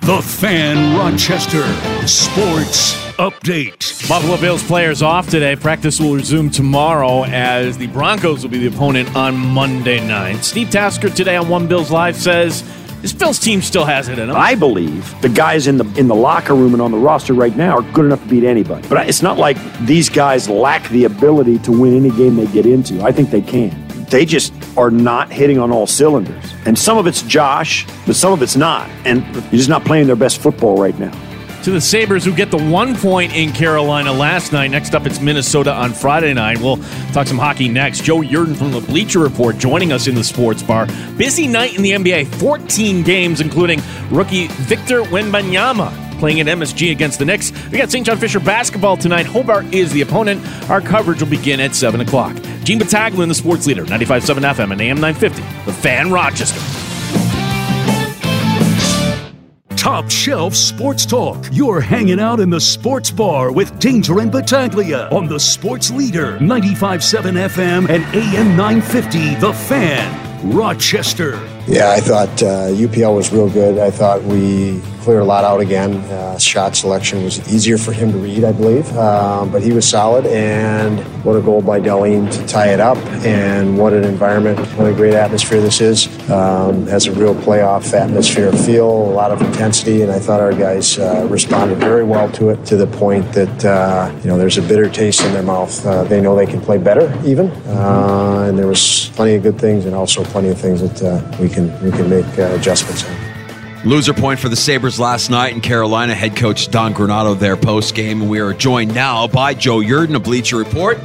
[0.00, 1.62] The Fan Rochester
[2.06, 4.08] Sports update.
[4.08, 5.54] Buffalo Bills players off today.
[5.54, 10.42] Practice will resume tomorrow as the Broncos will be the opponent on Monday night.
[10.42, 12.62] Steve Tasker today on One Bills Live says
[13.02, 14.36] this Bills team still has it in them.
[14.36, 17.54] I believe the guys in the in the locker room and on the roster right
[17.56, 18.86] now are good enough to beat anybody.
[18.88, 22.64] But it's not like these guys lack the ability to win any game they get
[22.64, 23.02] into.
[23.02, 23.76] I think they can.
[24.06, 26.54] They just are not hitting on all cylinders.
[26.64, 28.88] And some of it's Josh, but some of it's not.
[29.04, 31.12] And you're just not playing their best football right now
[31.62, 34.70] to the Sabres, who get the one point in Carolina last night.
[34.70, 36.60] Next up, it's Minnesota on Friday night.
[36.60, 36.78] We'll
[37.12, 38.04] talk some hockey next.
[38.04, 40.86] Joe Yerdon from the Bleacher Report joining us in the sports bar.
[41.16, 47.18] Busy night in the NBA 14 games, including rookie Victor Wembanyama playing at MSG against
[47.18, 47.50] the Knicks.
[47.70, 48.06] We got St.
[48.06, 49.26] John Fisher basketball tonight.
[49.26, 50.40] Hobart is the opponent.
[50.70, 52.36] Our coverage will begin at 7 o'clock.
[52.62, 55.42] Gene Battaglia, the sports leader, 95.7 FM and AM 950.
[55.64, 56.81] The Fan Rochester.
[59.82, 61.44] Top Shelf Sports Talk.
[61.50, 66.38] You're hanging out in the sports bar with Danger and Battaglia on the Sports Leader,
[66.38, 71.32] 95.7 FM and AM 950, The Fan, Rochester.
[71.66, 73.78] Yeah, I thought uh, UPL was real good.
[73.78, 75.94] I thought we cleared a lot out again.
[75.94, 79.88] Uh, shot selection was easier for him to read, I believe, uh, but he was
[79.88, 80.26] solid.
[80.26, 84.88] And what a goal by Dahlin to tie it up, and what an environment, what
[84.88, 86.08] a great atmosphere this is.
[86.30, 90.52] Um, has a real playoff atmosphere feel, a lot of intensity, and I thought our
[90.52, 94.58] guys uh, responded very well to it to the point that uh, you know there's
[94.58, 95.84] a bitter taste in their mouth.
[95.84, 99.60] Uh, they know they can play better, even, uh, and there was plenty of good
[99.60, 103.32] things, and also plenty of things that we can we can make adjustments on.
[103.84, 106.14] Loser point for the Sabres last night in Carolina.
[106.14, 108.28] Head coach Don Granato there post game.
[108.28, 110.98] We are joined now by Joe Yerdon of Bleacher Report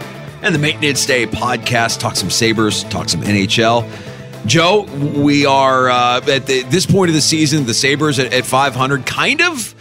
[0.43, 1.99] and the Maintenance Day podcast.
[1.99, 3.89] Talk some Sabres, talk some NHL.
[4.45, 4.83] Joe,
[5.19, 9.07] we are uh, at the, this point of the season, the Sabres at, at 500,
[9.07, 9.73] kind of,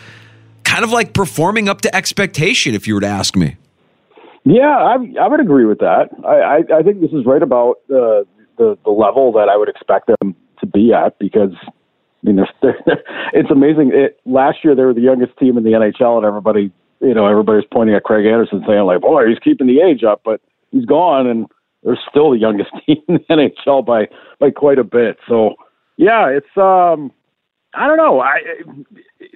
[0.64, 3.56] kind of like performing up to expectation, if you were to ask me.
[4.44, 6.08] Yeah, I, I would agree with that.
[6.24, 8.24] I, I, I think this is right about uh,
[8.56, 11.68] the the level that I would expect them to be at because I
[12.22, 13.92] mean, they're, they're, it's amazing.
[13.94, 17.26] It, last year they were the youngest team in the NHL, and everybody, you know,
[17.26, 20.40] everybody's pointing at Craig Anderson saying like, "Boy, he's keeping the age up," but
[20.72, 21.46] he's gone, and
[21.82, 25.18] they're still the youngest team in the NHL by by quite a bit.
[25.28, 25.54] So,
[25.96, 27.12] yeah, it's um,
[27.74, 28.40] I don't know, I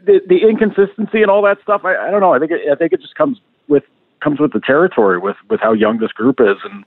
[0.04, 1.82] the, the inconsistency and all that stuff.
[1.84, 2.34] I, I don't know.
[2.34, 3.84] I think it, I think it just comes with
[4.22, 6.84] comes with the territory with with how young this group is, and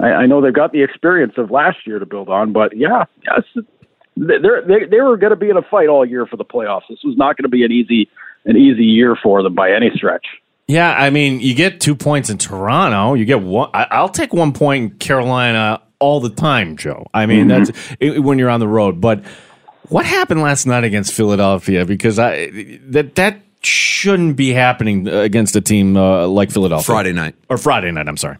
[0.00, 2.52] I, I know they've got the experience of last year to build on.
[2.52, 3.04] But yeah,
[3.36, 3.68] it's,
[4.16, 6.82] they're, they they were going to be in a fight all year for the playoffs.
[6.88, 8.08] This was not going to be an easy
[8.44, 10.26] an easy year for them by any stretch.
[10.68, 13.14] Yeah, I mean, you get two points in Toronto.
[13.14, 13.70] You get one.
[13.74, 17.06] I, will take one point in Carolina all the time, Joe.
[17.12, 17.64] I mean, mm-hmm.
[17.64, 19.00] that's it, when you're on the road.
[19.00, 19.24] But
[19.88, 21.84] what happened last night against Philadelphia?
[21.84, 22.50] Because I
[22.86, 26.84] that that shouldn't be happening against a team uh, like Philadelphia.
[26.84, 28.08] Friday night or Friday night.
[28.08, 28.38] I'm sorry.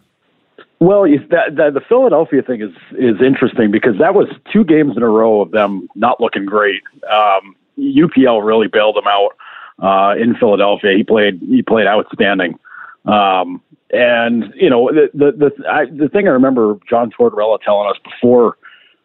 [0.83, 5.05] Well, that, that, the Philadelphia thing is is interesting because that was two games in
[5.05, 6.83] a row of them not looking great.
[7.09, 9.37] Um, UPL really bailed them out
[9.79, 10.97] uh, in Philadelphia.
[10.97, 12.59] He played he played outstanding.
[13.05, 17.89] Um, and you know the the the, I, the thing I remember John Tortorella telling
[17.89, 18.57] us before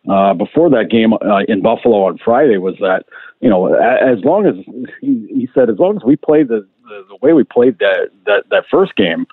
[0.10, 3.06] uh, before that game uh, in Buffalo on Friday was that
[3.40, 4.56] you know as long as
[5.00, 8.10] he, he said as long as we play the, the the way we played that
[8.26, 9.28] that that first game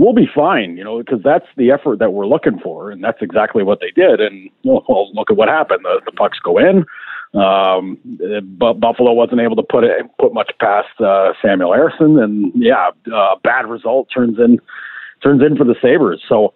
[0.00, 3.20] we'll be fine, you know, because that's the effort that we're looking for, and that's
[3.20, 4.18] exactly what they did.
[4.18, 5.84] And well, look at what happened.
[5.84, 6.86] The, the pucks go in.
[7.38, 7.98] Um,
[8.58, 12.90] but Buffalo wasn't able to put it put much past uh, Samuel Ersson, and yeah,
[13.12, 14.58] a uh, bad result turns in
[15.22, 16.22] turns in for the Sabres.
[16.28, 16.54] So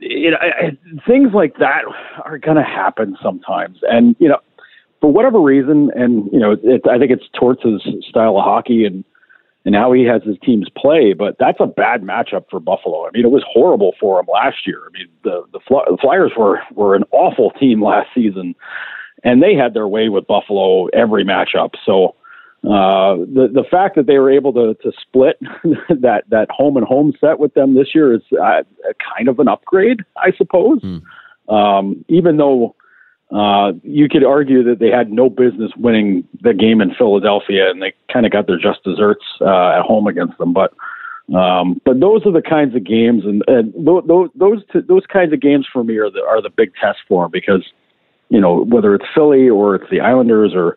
[0.00, 0.38] you know,
[1.06, 1.82] things like that
[2.24, 4.38] are going to happen sometimes, and you know,
[5.00, 9.04] for whatever reason, and you know, it, I think it's Torts' style of hockey and
[9.64, 11.12] and how he has his teams play.
[11.12, 13.06] But that's a bad matchup for Buffalo.
[13.06, 14.82] I mean, it was horrible for him last year.
[14.86, 18.54] I mean, the the, the Flyers were were an awful team last season,
[19.24, 21.74] and they had their way with Buffalo every matchup.
[21.84, 22.16] So.
[22.62, 25.38] Uh, the the fact that they were able to to split
[25.88, 28.62] that that home and home set with them this year is uh,
[29.16, 30.78] kind of an upgrade, I suppose.
[30.82, 31.00] Mm.
[31.48, 32.76] Um, even though
[33.32, 37.80] uh, you could argue that they had no business winning the game in Philadelphia, and
[37.80, 40.52] they kind of got their just desserts uh, at home against them.
[40.52, 40.74] But
[41.34, 45.40] um, but those are the kinds of games, and, and those those those kinds of
[45.40, 47.64] games for me are the are the big test for them because
[48.30, 50.76] you know whether it's Philly or it's the Islanders or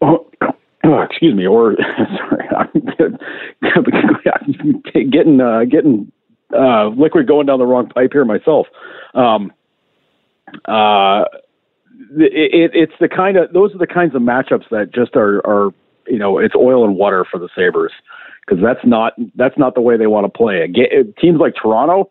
[0.00, 0.30] oh,
[1.10, 1.76] excuse me, or
[2.18, 2.70] sorry, I'm
[5.10, 6.12] getting uh, getting
[6.56, 8.68] uh, liquid going down the wrong pipe here myself.
[9.14, 9.52] Um,
[10.66, 11.24] uh,
[12.16, 15.70] it, it's the kind of those are the kinds of matchups that just are are
[16.06, 17.92] you know it's oil and water for the Sabres
[18.46, 20.66] because that's not that's not the way they want to play.
[21.20, 22.10] Teams like Toronto,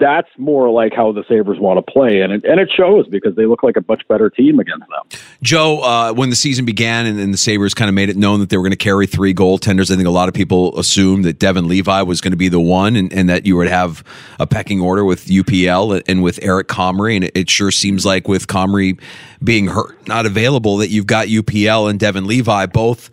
[0.00, 3.36] that's more like how the Sabres want to play, and it, and it shows because
[3.36, 5.20] they look like a much better team against them.
[5.42, 8.40] Joe, uh, when the season began and, and the Sabres kind of made it known
[8.40, 11.24] that they were going to carry three goaltenders, I think a lot of people assumed
[11.26, 14.02] that Devin Levi was going to be the one and, and that you would have
[14.40, 17.16] a pecking order with UPL and with Eric Comrie.
[17.16, 18.98] And it, it sure seems like with Comrie
[19.44, 23.10] being hurt, not available, that you've got UPL and Devin Levi both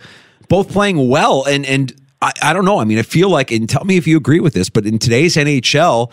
[0.48, 1.46] both playing well.
[1.46, 2.80] And, and I, I don't know.
[2.80, 4.98] I mean, I feel like, and tell me if you agree with this, but in
[5.00, 6.12] today's NHL,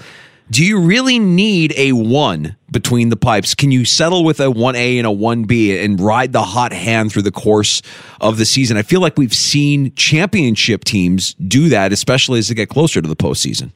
[0.50, 3.54] do you really need a one between the pipes?
[3.54, 7.22] Can you settle with a 1A and a 1B and ride the hot hand through
[7.22, 7.80] the course
[8.20, 8.76] of the season?
[8.76, 13.08] I feel like we've seen championship teams do that, especially as they get closer to
[13.08, 13.72] the postseason.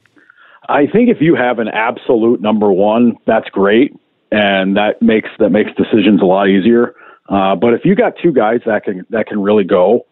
[0.67, 3.95] I think if you have an absolute number one, that's great,
[4.31, 6.93] and that makes that makes decisions a lot easier.
[7.27, 10.05] Uh, but if you got two guys that can that can really go,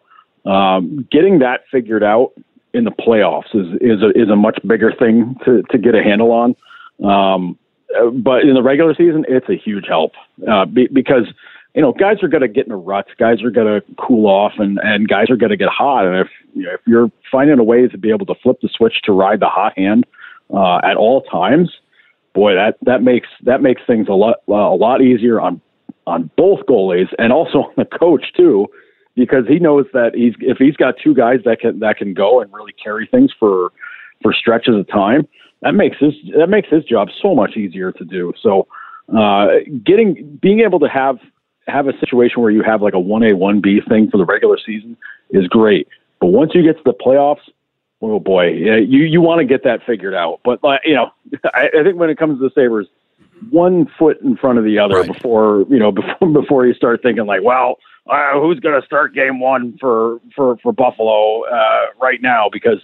[0.44, 2.32] um, getting that figured out
[2.78, 6.02] in the playoffs is is a, is a much bigger thing to to get a
[6.02, 6.56] handle on.
[7.04, 7.58] Um,
[8.22, 10.12] but in the regular season, it's a huge help
[10.50, 11.26] uh, be, because
[11.74, 14.26] you know guys are going to get in a rut, guys are going to cool
[14.26, 16.06] off, and and guys are going to get hot.
[16.06, 18.68] And if you know, if you're finding a way to be able to flip the
[18.74, 20.06] switch to ride the hot hand
[20.54, 21.70] uh, at all times,
[22.32, 25.60] boy, that that makes that makes things a lot a lot easier on
[26.06, 28.68] on both goalies and also on the coach too
[29.18, 32.40] because he knows that he's if he's got two guys that can that can go
[32.40, 33.72] and really carry things for
[34.22, 35.26] for stretches of time,
[35.62, 38.32] that makes his that makes his job so much easier to do.
[38.40, 38.68] So
[39.14, 39.48] uh,
[39.84, 41.18] getting being able to have
[41.66, 44.24] have a situation where you have like a one A one B thing for the
[44.24, 44.96] regular season
[45.30, 45.88] is great,
[46.20, 47.50] but once you get to the playoffs,
[48.00, 50.40] oh boy, you you want to get that figured out.
[50.44, 51.10] But uh, you know,
[51.54, 52.86] I, I think when it comes to the Sabres,
[53.50, 55.12] one foot in front of the other right.
[55.12, 57.78] before you know before before you start thinking like, well,
[58.08, 62.48] uh, who's going to start game one for for for Buffalo uh, right now?
[62.50, 62.78] Because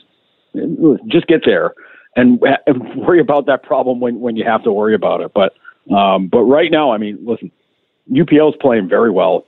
[1.08, 1.74] just get there
[2.16, 5.32] and, and worry about that problem when when you have to worry about it.
[5.34, 5.54] But
[5.94, 7.50] um, but right now, I mean, listen,
[8.10, 9.46] UPL is playing very well.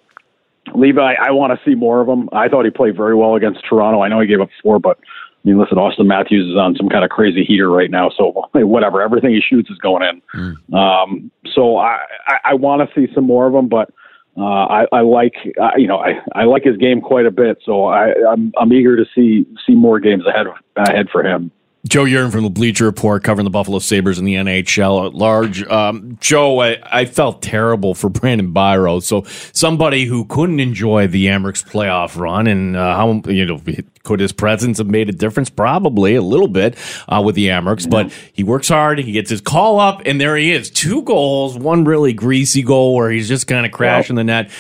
[0.75, 2.29] Levi, I want to see more of him.
[2.33, 4.03] I thought he played very well against Toronto.
[4.03, 6.89] I know he gave up four, but I mean, listen, Auston Matthews is on some
[6.89, 9.01] kind of crazy heater right now, so whatever.
[9.01, 10.23] Everything he shoots is going in.
[10.35, 10.75] Mm.
[10.75, 13.91] Um, so I, I, I want to see some more of him, but
[14.37, 17.59] uh, I, I like uh, you know I, I like his game quite a bit,
[17.65, 20.47] so I, I'm I'm eager to see see more games ahead
[20.77, 21.51] ahead for him.
[21.89, 25.63] Joe Yerdon from the Bleacher Report covering the Buffalo Sabres in the NHL at large.
[25.65, 29.03] Um, Joe, I, I, felt terrible for Brandon Biro.
[29.03, 33.61] So somebody who couldn't enjoy the Amerks playoff run and uh, how, you know,
[34.03, 35.51] could his presence have made a difference?
[35.51, 36.77] Probably a little bit
[37.09, 37.61] uh, with the yeah.
[37.91, 38.99] but he works hard.
[38.99, 40.71] He gets his call up and there he is.
[40.71, 44.51] Two goals, one really greasy goal where he's just kind of crashing the net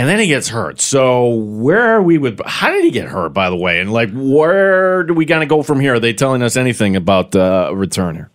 [0.00, 0.80] and then he gets hurt.
[0.80, 2.40] So where are we with?
[2.46, 3.34] How did he get hurt?
[3.34, 5.96] By the way, and like where do we of go from here?
[5.96, 8.30] Are they telling us anything about uh, return?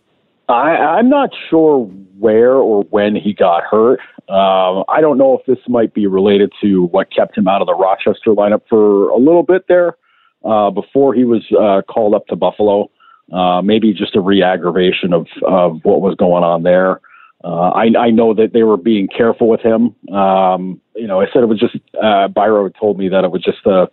[0.48, 1.86] I, I'm not sure
[2.20, 4.00] where or when he got hurt.
[4.30, 7.68] Um, I don't know if this might be related to what kept him out of
[7.68, 9.98] the Rochester lineup for a little bit there
[10.44, 12.92] uh, before he was uh, called up to Buffalo.
[13.34, 17.02] Uh, maybe just a re-aggravation of, of what was going on there.
[17.46, 19.96] Uh, I, I know that they were being careful with him.
[20.12, 23.44] Um, you know, I said it was just uh, Biro told me that it was
[23.44, 23.86] just uh,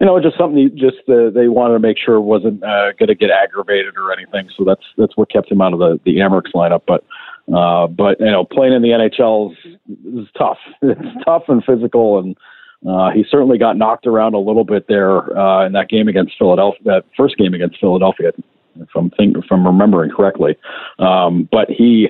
[0.00, 3.14] you know, just something just uh, they wanted to make sure wasn't uh, going to
[3.14, 4.48] get aggravated or anything.
[4.56, 6.82] So that's that's what kept him out of the the Amerks lineup.
[6.86, 7.04] But
[7.54, 9.76] uh, but you know, playing in the NHL is,
[10.20, 10.58] is tough.
[10.82, 12.36] It's tough and physical, and
[12.88, 16.34] uh, he certainly got knocked around a little bit there uh, in that game against
[16.38, 16.80] Philadelphia.
[16.84, 18.32] That first game against Philadelphia,
[18.80, 20.56] if I'm think, if I'm remembering correctly.
[20.98, 22.08] Um, but he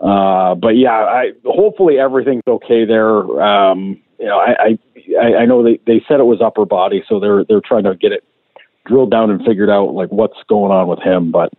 [0.00, 3.18] uh, but yeah, I, hopefully everything's okay there.
[3.42, 4.78] Um, you know, I,
[5.20, 7.94] I, I know they, they said it was upper body, so they're, they're trying to
[7.96, 8.24] get it
[8.86, 11.32] drilled down and figured out like what's going on with him.
[11.32, 11.52] But,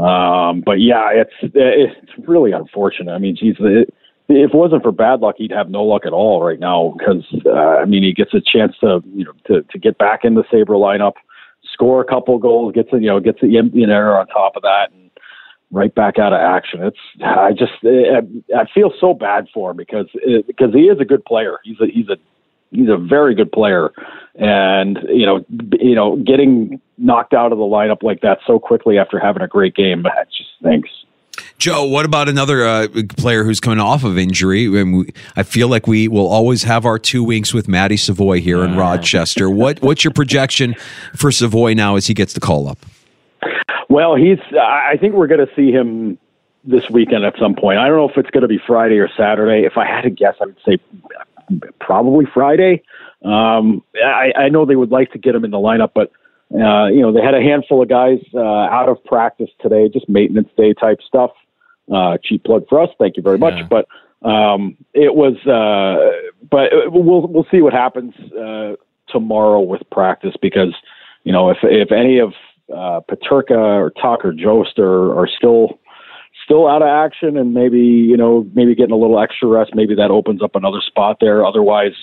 [0.00, 3.12] um, but yeah, it's, it's really unfortunate.
[3.12, 3.92] I mean, geez, it,
[4.28, 7.24] if it wasn't for bad luck, he'd have no luck at all right now because,
[7.46, 10.34] uh, I mean, he gets a chance to, you know, to, to get back in
[10.34, 11.14] the Sabre lineup,
[11.72, 14.90] score a couple goals, gets, you know, gets the you know, on top of that.
[14.92, 15.09] And,
[15.70, 16.82] right back out of action.
[16.82, 20.06] It's I just I feel so bad for him because
[20.46, 21.58] because he is a good player.
[21.64, 22.16] He's a he's a
[22.70, 23.90] he's a very good player,
[24.34, 25.44] and you know
[25.78, 29.48] you know getting knocked out of the lineup like that so quickly after having a
[29.48, 30.90] great game, that just stinks.
[31.58, 34.64] Joe, what about another uh, player who's coming off of injury?
[34.80, 38.40] And we, I feel like we will always have our two winks with Matty Savoie
[38.40, 39.48] here in Rochester.
[39.48, 40.74] what what's your projection
[41.14, 42.78] for Savoie now as he gets the call up?
[43.88, 44.38] Well, he's.
[44.58, 46.18] I think we're going to see him
[46.64, 47.78] this weekend at some point.
[47.78, 49.66] I don't know if it's going to be Friday or Saturday.
[49.66, 50.78] If I had to guess, I would say
[51.80, 52.82] probably Friday.
[53.24, 56.12] Um, I, I know they would like to get him in the lineup, but
[56.52, 60.08] uh, you know, they had a handful of guys uh, out of practice today, just
[60.08, 61.30] maintenance day type stuff.
[61.92, 62.90] Uh, cheap plug for us.
[62.98, 63.54] Thank you very much.
[63.54, 63.66] Yeah.
[63.68, 63.88] But
[64.28, 68.74] um, it was, uh, but we'll we'll see what happens uh,
[69.08, 70.74] tomorrow with practice because
[71.24, 72.32] you know if if any of
[72.74, 75.78] uh, Peterka or Tuch or Jost are, are still
[76.44, 79.94] still out of action and maybe you know maybe getting a little extra rest, maybe
[79.94, 81.44] that opens up another spot there.
[81.44, 81.94] Otherwise,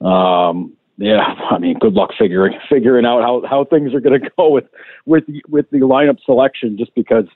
[0.00, 4.30] um, yeah, I mean, good luck figuring figuring out how how things are going to
[4.36, 4.64] go with
[5.06, 6.76] with with the lineup selection.
[6.78, 7.26] Just because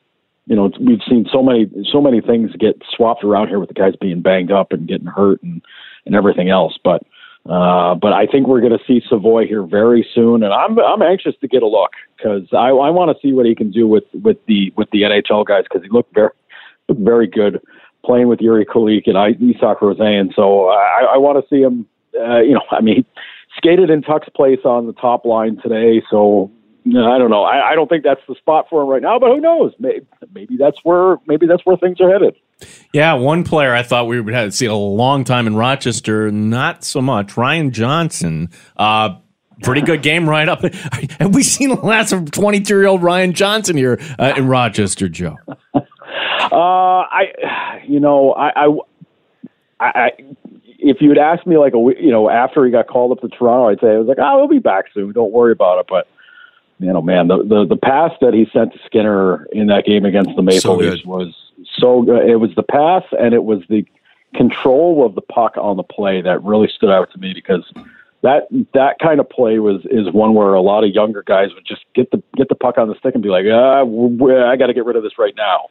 [0.46, 3.74] you know we've seen so many so many things get swapped around here with the
[3.74, 5.62] guys being banged up and getting hurt and
[6.06, 7.02] and everything else, but.
[7.48, 11.00] Uh, but I think we're going to see Savoie here very soon, and I'm I'm
[11.00, 13.88] anxious to get a look because I, I want to see what he can do
[13.88, 16.30] with with the with the NHL guys because he looked very
[16.88, 17.62] looked very good
[18.04, 20.30] playing with Jiri Kulich and I, Isak Rosen.
[20.36, 21.86] So I, I want to see him.
[22.14, 23.06] Uh, you know, I mean,
[23.56, 26.02] skated in Tuch's place on the top line today.
[26.10, 26.50] So
[26.96, 27.42] I don't know.
[27.42, 29.18] I, I don't think that's the spot for him right now.
[29.18, 29.72] But who knows?
[29.78, 32.36] Maybe, maybe that's where maybe that's where things are headed.
[32.92, 36.84] Yeah, one player I thought we would have see a long time in Rochester, not
[36.84, 37.36] so much.
[37.36, 39.16] Ryan Johnson, uh,
[39.62, 40.62] pretty good game right up.
[41.20, 45.08] Have we seen the last of 22 year old Ryan Johnson here uh, in Rochester,
[45.08, 45.36] Joe?
[46.50, 48.66] Uh, I, you know, I,
[49.80, 50.10] I, I,
[50.78, 53.28] if you had asked me like a, you know, after he got called up to
[53.28, 55.12] Toronto, I'd say I was like, oh, he'll be back soon.
[55.12, 55.86] Don't worry about it.
[55.88, 56.08] But
[56.78, 60.04] man, oh man, the the, the pass that he sent to Skinner in that game
[60.04, 61.34] against the Maple So Leafs was
[61.78, 62.28] so good.
[62.28, 63.84] It was the pass and it was the
[64.34, 67.64] control of the puck on the play that really stood out to me because
[68.22, 71.64] that that kind of play was is one where a lot of younger guys would
[71.66, 74.66] just get the get the puck on the stick and be like, ah, I got
[74.66, 75.68] to get rid of this right now,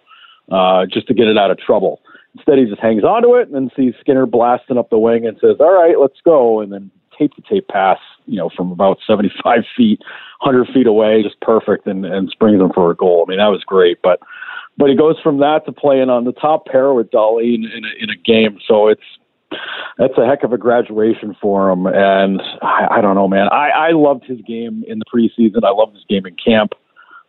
[0.52, 2.02] uh, just to get it out of trouble.
[2.36, 5.38] Instead, he just hangs onto it and then sees Skinner blasting up the wing and
[5.40, 9.00] says, "All right, let's go," and then tape to tape pass, you know, from about
[9.06, 10.00] 75 feet,
[10.42, 13.26] 100 feet away, just perfect, and, and springs him for a goal.
[13.26, 14.02] I mean, that was great.
[14.02, 14.20] But
[14.78, 18.04] but he goes from that to playing on the top pair with Dahlin in a,
[18.04, 18.60] in a game.
[18.68, 19.02] So it's
[19.98, 21.88] that's a heck of a graduation for him.
[21.88, 23.48] And I, I don't know, man.
[23.52, 25.64] I, I loved his game in the preseason.
[25.64, 26.74] I loved his game in camp.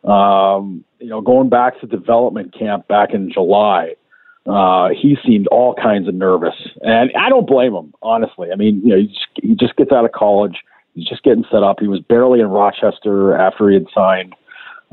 [0.04, 3.94] Um, you know, going back to development camp back in July,
[4.48, 8.48] uh, he seemed all kinds of nervous, and I don't blame him, honestly.
[8.52, 10.56] I mean, you know, he just, he just gets out of college,
[10.94, 11.80] he's just getting set up.
[11.80, 14.34] He was barely in Rochester after he had signed.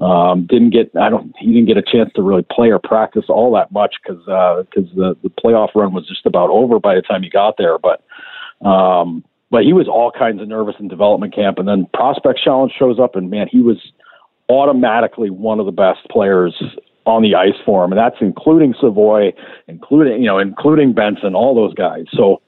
[0.01, 3.25] Um, didn't get, I don't, he didn't get a chance to really play or practice
[3.29, 4.19] all that much because
[4.65, 7.77] because the the playoff run was just about over by the time he got there.
[7.79, 8.03] But
[8.67, 12.73] um, but he was all kinds of nervous in development camp, and then prospect challenge
[12.77, 13.77] shows up, and man, he was
[14.49, 16.53] automatically one of the best players
[17.05, 19.31] on the ice for him, and that's including Savoie,
[19.67, 22.05] including you know, including Benson, all those guys.
[22.13, 22.41] So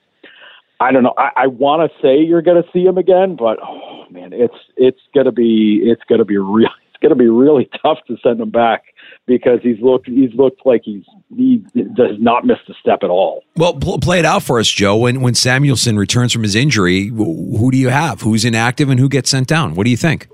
[0.79, 1.13] I don't know.
[1.17, 4.55] I, I want to say you're going to see him again, but oh man, it's
[4.75, 6.69] it's going to be it's going to be real.
[6.89, 8.85] It's going to be really tough to send him back
[9.27, 11.03] because he's looked he's looked like he's
[11.35, 11.57] he
[11.95, 13.43] does not miss a step at all.
[13.55, 14.97] Well, pl- play it out for us, Joe.
[14.97, 18.21] When when Samuelsson returns from his injury, wh- who do you have?
[18.21, 19.75] Who's inactive and who gets sent down?
[19.75, 20.27] What do you think?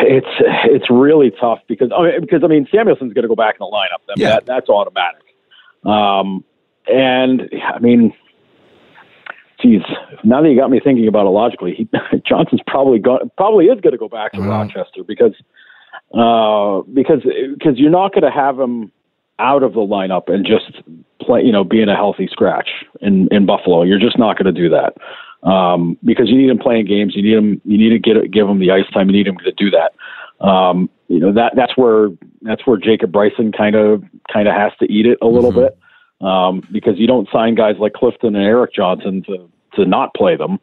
[0.00, 0.26] It's
[0.64, 3.58] it's really tough because I mean, because I mean Samuelsson's going to go back in
[3.60, 4.00] the lineup.
[4.08, 4.34] I mean, Yeah.
[4.34, 5.22] that, that's automatic.
[5.84, 6.44] Um,
[6.86, 8.12] and I mean,
[9.60, 9.82] geez,
[10.24, 11.88] now that you got me thinking about it logically, he,
[12.28, 15.34] Johnson's probably go, probably is going to go back to Rochester because
[16.14, 17.22] uh, because
[17.54, 18.90] because you're not going to have him
[19.38, 20.82] out of the lineup and just
[21.20, 22.68] play, you know, being a healthy scratch
[23.00, 23.82] in in Buffalo.
[23.82, 24.94] You're just not going to do that
[25.42, 27.14] um, because you need him playing games.
[27.14, 27.60] You need him.
[27.64, 29.08] You need to get give him the ice time.
[29.08, 29.92] You need him to do that.
[30.44, 32.10] Um, you know that that's where
[32.42, 35.78] that's where Jacob Bryson kind of kind of has to eat it a little bit
[36.20, 40.36] um, because you don't sign guys like Clifton and Erik Johnson to to not play
[40.36, 40.58] them,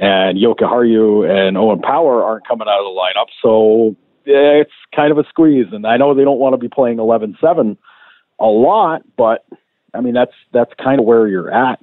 [0.00, 5.18] and Jokiharju and Owen Power aren't coming out of the lineup, so it's kind of
[5.18, 5.66] a squeeze.
[5.72, 7.76] And I know they don't want to be playing 11-7
[8.40, 9.44] a lot, but
[9.92, 11.78] I mean that's that's kind of where you're at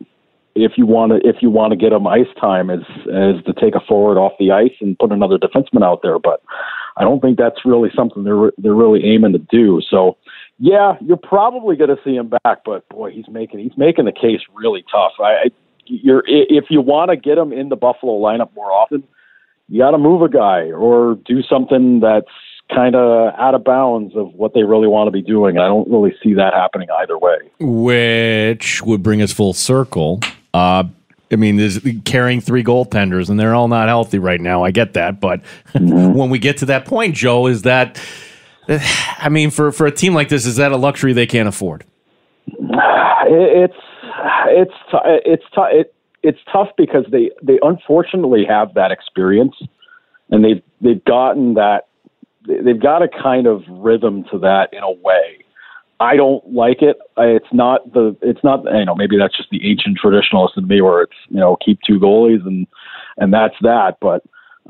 [0.55, 3.53] if you want to if you want to get them ice time is is to
[3.59, 6.19] take a forward off the ice and put another defenseman out there.
[6.19, 6.41] But
[6.97, 9.81] I don't think that's really something they're they're really aiming to do.
[9.89, 10.17] So
[10.59, 14.11] yeah, you're probably going to see him back, but boy, he's making he's making the
[14.11, 15.13] case really tough.
[15.19, 15.45] I, I
[15.85, 19.03] you're if you want to get him in the Buffalo lineup more often,
[19.67, 22.27] you got to move a guy or do something that's
[22.73, 25.57] kind of out of bounds of what they really want to be doing.
[25.57, 27.37] I don't really see that happening either way.
[27.59, 30.19] Which would bring us full circle.
[30.53, 30.83] Uh,
[31.31, 34.63] I mean, there's carrying three goaltenders, and they're all not healthy right now.
[34.63, 35.41] I get that, but
[35.73, 37.99] when we get to that point, Joe, is that
[38.67, 41.85] I mean, for for a team like this, is that a luxury they can't afford?
[43.33, 43.73] It's
[44.47, 45.93] it's t- it's it,
[46.23, 49.55] it's tough because they they unfortunately have that experience
[50.31, 51.87] and they've they've gotten that
[52.47, 55.40] they've got a kind of rhythm to that in a way.
[56.01, 56.97] I don't like it.
[57.17, 58.17] It's not the.
[58.23, 58.63] It's not.
[58.65, 61.79] You know, maybe that's just the ancient traditionalist in me, where it's you know keep
[61.85, 62.65] two goalies and
[63.17, 63.97] and that's that.
[64.01, 64.23] But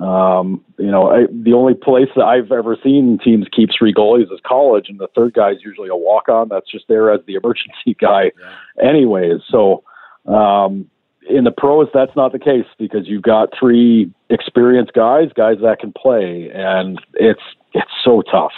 [0.04, 4.32] um, you know, I, the only place that I've ever seen teams keep three goalies
[4.32, 6.50] is college, and the third guy is usually a walk on.
[6.50, 8.90] That's just there as the emergency guy, yeah.
[8.90, 9.40] anyways.
[9.50, 9.86] So
[10.26, 10.90] um,
[11.30, 15.80] in the pros, that's not the case because you've got three experienced guys, guys that
[15.80, 17.42] can play, and it's
[17.74, 18.52] it's so tough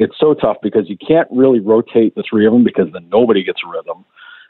[0.00, 3.44] it's so tough because you can't really rotate the three of them because then nobody
[3.44, 4.04] gets a rhythm.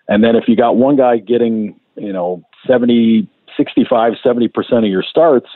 [0.08, 5.02] And then if you got one guy getting, you know, 70, 65, 70% of your
[5.02, 5.48] starts,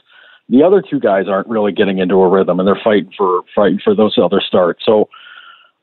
[0.48, 3.80] the other two guys aren't really getting into a rhythm and they're fighting for fighting
[3.82, 4.84] for those other starts.
[4.84, 5.08] So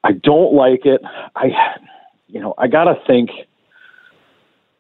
[0.04, 1.02] I don't like it.
[1.36, 1.50] I
[2.28, 3.30] you know, I got to think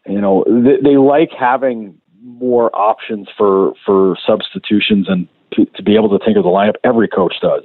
[0.07, 5.95] you know, they, they like having more options for for substitutions and to, to be
[5.95, 6.75] able to think of the lineup.
[6.83, 7.63] Every coach does.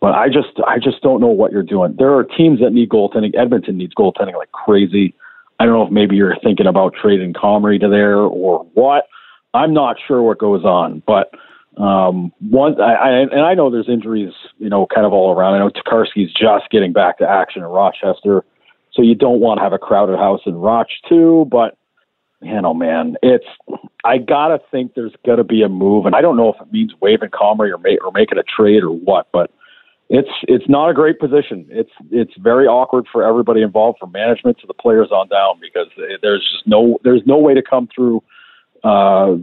[0.00, 1.94] But I just I just don't know what you're doing.
[1.98, 3.36] There are teams that need goaltending.
[3.36, 5.14] Edmonton needs goaltending like crazy.
[5.58, 9.08] I don't know if maybe you're thinking about trading Comrie to there or what.
[9.52, 11.32] I'm not sure what goes on, but
[11.76, 15.54] um, one I, I and I know there's injuries, you know, kind of all around.
[15.54, 18.44] I know Tokarski's just getting back to action in Rochester,
[18.92, 21.46] so you don't want to have a crowded house in Roch too.
[21.50, 21.76] But
[22.40, 23.46] man, oh man, it's
[24.04, 26.92] I gotta think there's gonna be a move, and I don't know if it means
[27.00, 29.50] waiving Comrie or, ma- or making a trade or what, but
[30.10, 31.66] it's it's not a great position.
[31.70, 35.86] It's it's very awkward for everybody involved, from management to the players on down, because
[36.20, 38.20] there's just no there's no way to come through
[38.82, 39.36] uh,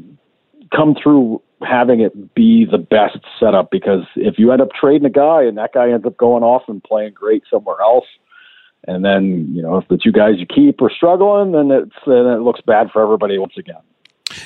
[0.76, 3.72] come through having it be the best setup.
[3.72, 6.64] Because if you end up trading a guy and that guy ends up going off
[6.68, 8.06] and playing great somewhere else,
[8.90, 12.26] and then you know if the two guys you keep are struggling, then it's then
[12.28, 13.82] it looks bad for everybody once again.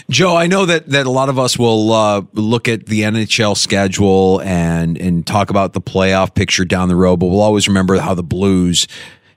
[0.09, 3.57] Joe, I know that, that a lot of us will uh, look at the NHL
[3.57, 7.99] schedule and and talk about the playoff picture down the road, but we'll always remember
[7.99, 8.87] how the Blues,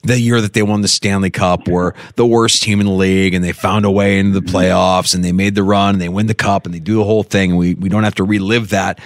[0.02, 3.34] the year that they won the Stanley Cup, were the worst team in the league,
[3.34, 6.08] and they found a way into the playoffs, and they made the run, and they
[6.08, 7.56] win the cup, and they do the whole thing.
[7.56, 9.00] We we don't have to relive that.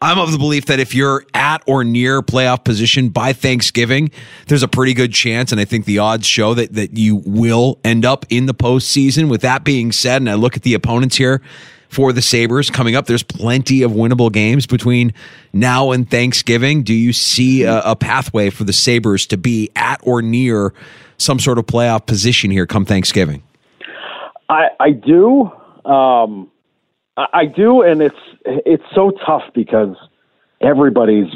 [0.00, 4.10] I'm of the belief that if you're at or near playoff position by Thanksgiving,
[4.48, 7.78] there's a pretty good chance, and I think the odds show that that you will
[7.84, 9.28] end up in the postseason.
[9.28, 11.40] With that being said, and I look at the opponents here
[11.88, 15.14] for the Sabres coming up, there's plenty of winnable games between
[15.52, 16.82] now and Thanksgiving.
[16.82, 20.74] Do you see a, a pathway for the Sabres to be at or near
[21.18, 23.42] some sort of playoff position here come Thanksgiving?
[24.48, 25.50] I, I do.
[25.84, 26.50] Um,
[27.16, 29.96] I do, and it's it's so tough because
[30.60, 31.32] everybody's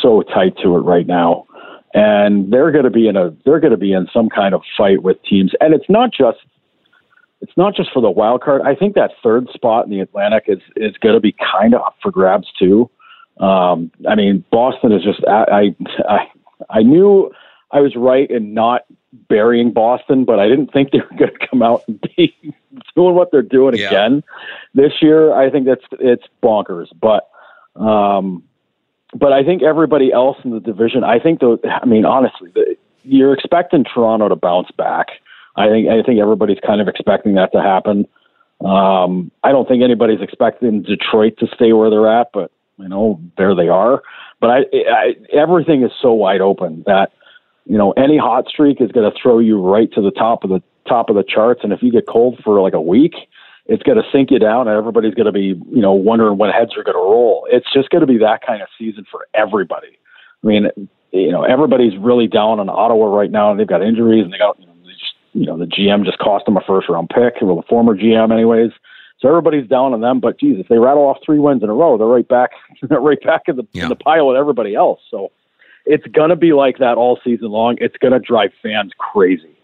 [0.00, 1.46] so tight to it right now,
[1.94, 4.62] and they're going to be in a they're going to be in some kind of
[4.76, 6.38] fight with teams, and it's not just
[7.40, 8.62] it's not just for the wild card.
[8.62, 11.80] I think that third spot in the Atlantic is is going to be kind of
[11.82, 12.90] up for grabs too.
[13.38, 15.74] Um, I mean, Boston is just I,
[16.08, 16.18] I
[16.68, 17.30] I knew
[17.70, 18.82] I was right in not
[19.28, 22.34] burying Boston, but I didn't think they were going to come out and be
[22.94, 23.86] doing what they're doing yeah.
[23.86, 24.22] again
[24.74, 25.34] this year.
[25.34, 27.30] I think that's it's bonkers, but
[27.80, 28.42] um,
[29.14, 31.04] but I think everybody else in the division.
[31.04, 31.58] I think the.
[31.82, 35.08] I mean, honestly, the, you're expecting Toronto to bounce back.
[35.56, 38.06] I think I think everybody's kind of expecting that to happen.
[38.64, 43.20] Um, I don't think anybody's expecting Detroit to stay where they're at, but you know
[43.36, 44.02] there they are.
[44.40, 44.58] But I,
[44.90, 47.12] I everything is so wide open that
[47.66, 50.50] you know, any hot streak is going to throw you right to the top of
[50.50, 51.60] the top of the charts.
[51.62, 53.14] And if you get cold for like a week,
[53.66, 56.50] it's going to sink you down, and everybody's going to be, you know, wondering when
[56.50, 57.46] heads are going to roll.
[57.50, 59.98] It's just going to be that kind of season for everybody.
[60.42, 60.70] I mean,
[61.12, 64.38] you know, everybody's really down on Ottawa right now, and they've got injuries, and they
[64.38, 67.10] got, you know, they just, you know, the GM just cost them a first round
[67.10, 68.72] pick, well, the former GM, anyways.
[69.20, 70.18] So everybody's down on them.
[70.18, 72.50] But geez, if they rattle off three wins in a row, they're right back,
[72.82, 73.84] they're right back in the yeah.
[73.84, 75.00] in the pile with everybody else.
[75.10, 75.30] So
[75.90, 77.76] it's gonna be like that all season long.
[77.80, 79.56] It's gonna drive fans crazy.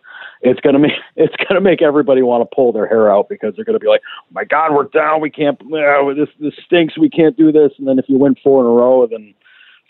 [0.43, 3.65] It's gonna make it's gonna make everybody want to pull their hair out because they're
[3.65, 5.21] gonna be like, oh "My God, we're down.
[5.21, 5.61] We can't.
[5.63, 6.99] Uh, this this stinks.
[6.99, 9.35] We can't do this." And then if you win four in a row, then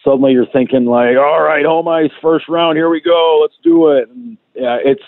[0.05, 2.77] suddenly you're thinking like, "All right, home ice, first round.
[2.77, 3.39] Here we go.
[3.41, 5.03] Let's do it." And yeah, it's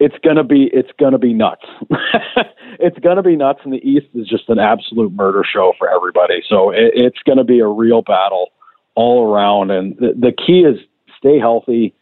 [0.00, 1.64] it's gonna be it's gonna be nuts.
[2.78, 3.60] it's gonna be nuts.
[3.64, 6.42] And the East is just an absolute murder show for everybody.
[6.46, 8.50] So it, it's gonna be a real battle
[8.94, 9.70] all around.
[9.70, 10.78] And the, the key is
[11.18, 11.94] stay healthy.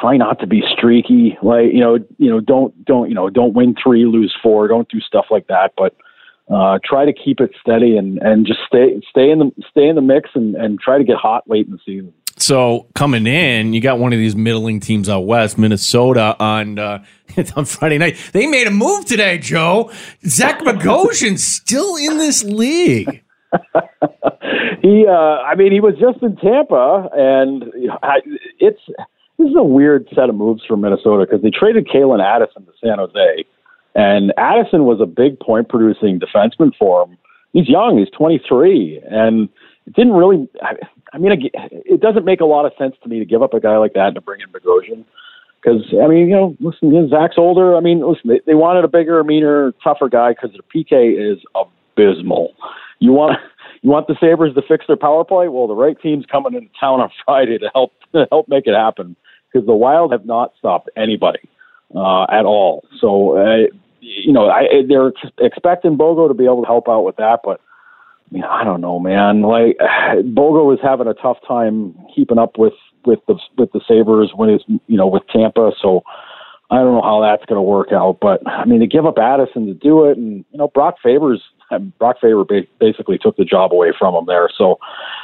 [0.00, 1.38] Try not to be streaky.
[1.42, 4.68] Like you know, you know, don't don't you know, don't win three, lose four.
[4.68, 5.72] Don't do stuff like that.
[5.76, 5.94] But
[6.52, 9.96] uh, try to keep it steady and and just stay stay in the stay in
[9.96, 12.12] the mix and and try to get hot late in the season.
[12.38, 17.04] So coming in, you got one of these middling teams out west, Minnesota, on uh,
[17.56, 18.16] on Friday night.
[18.32, 19.90] They made a move today, Joe.
[20.26, 23.22] Zach Bogosian still in this league.
[24.82, 27.64] he, uh, I mean, he was just in Tampa, and
[28.02, 28.18] I,
[28.58, 28.80] it's
[29.38, 32.72] this is a weird set of moves for Minnesota because they traded Calen Addison to
[32.82, 33.44] San Jose,
[33.94, 37.18] and Addison was a big point producing defenseman for him.
[37.52, 39.48] He's young; he's 23, and
[39.86, 40.48] it didn't really.
[40.62, 40.74] I,
[41.12, 43.60] I mean, it doesn't make a lot of sense to me to give up a
[43.60, 45.04] guy like that to bring in Bogosian.
[45.62, 47.76] Because I mean, you know, listen, you know, Zach's older.
[47.76, 51.38] I mean, listen, they, they wanted a bigger, meaner, tougher guy because their PK is
[51.54, 52.54] abysmal.
[52.98, 53.38] You want
[53.82, 55.48] you want the Sabres to fix their power play?
[55.48, 58.74] Well, the right team's coming into town on Friday to help to help make it
[58.74, 59.16] happen
[59.52, 61.48] because the Wild have not stopped anybody
[61.94, 62.84] uh, at all.
[63.00, 63.66] So, uh,
[64.00, 67.60] you know, I, they're expecting Bogo to be able to help out with that, but
[68.30, 69.42] I mean, I don't know, man.
[69.42, 69.76] Like
[70.16, 72.74] Bogo was having a tough time keeping up with
[73.04, 75.72] with the with the Sabres when he's you know with Tampa.
[75.80, 76.02] So
[76.70, 78.18] I don't know how that's going to work out.
[78.20, 81.42] But I mean, to give up Addison to do it, and you know Brock Faber's
[81.98, 82.44] Brock Faber
[82.78, 84.48] basically took the job away from him there.
[84.56, 84.78] So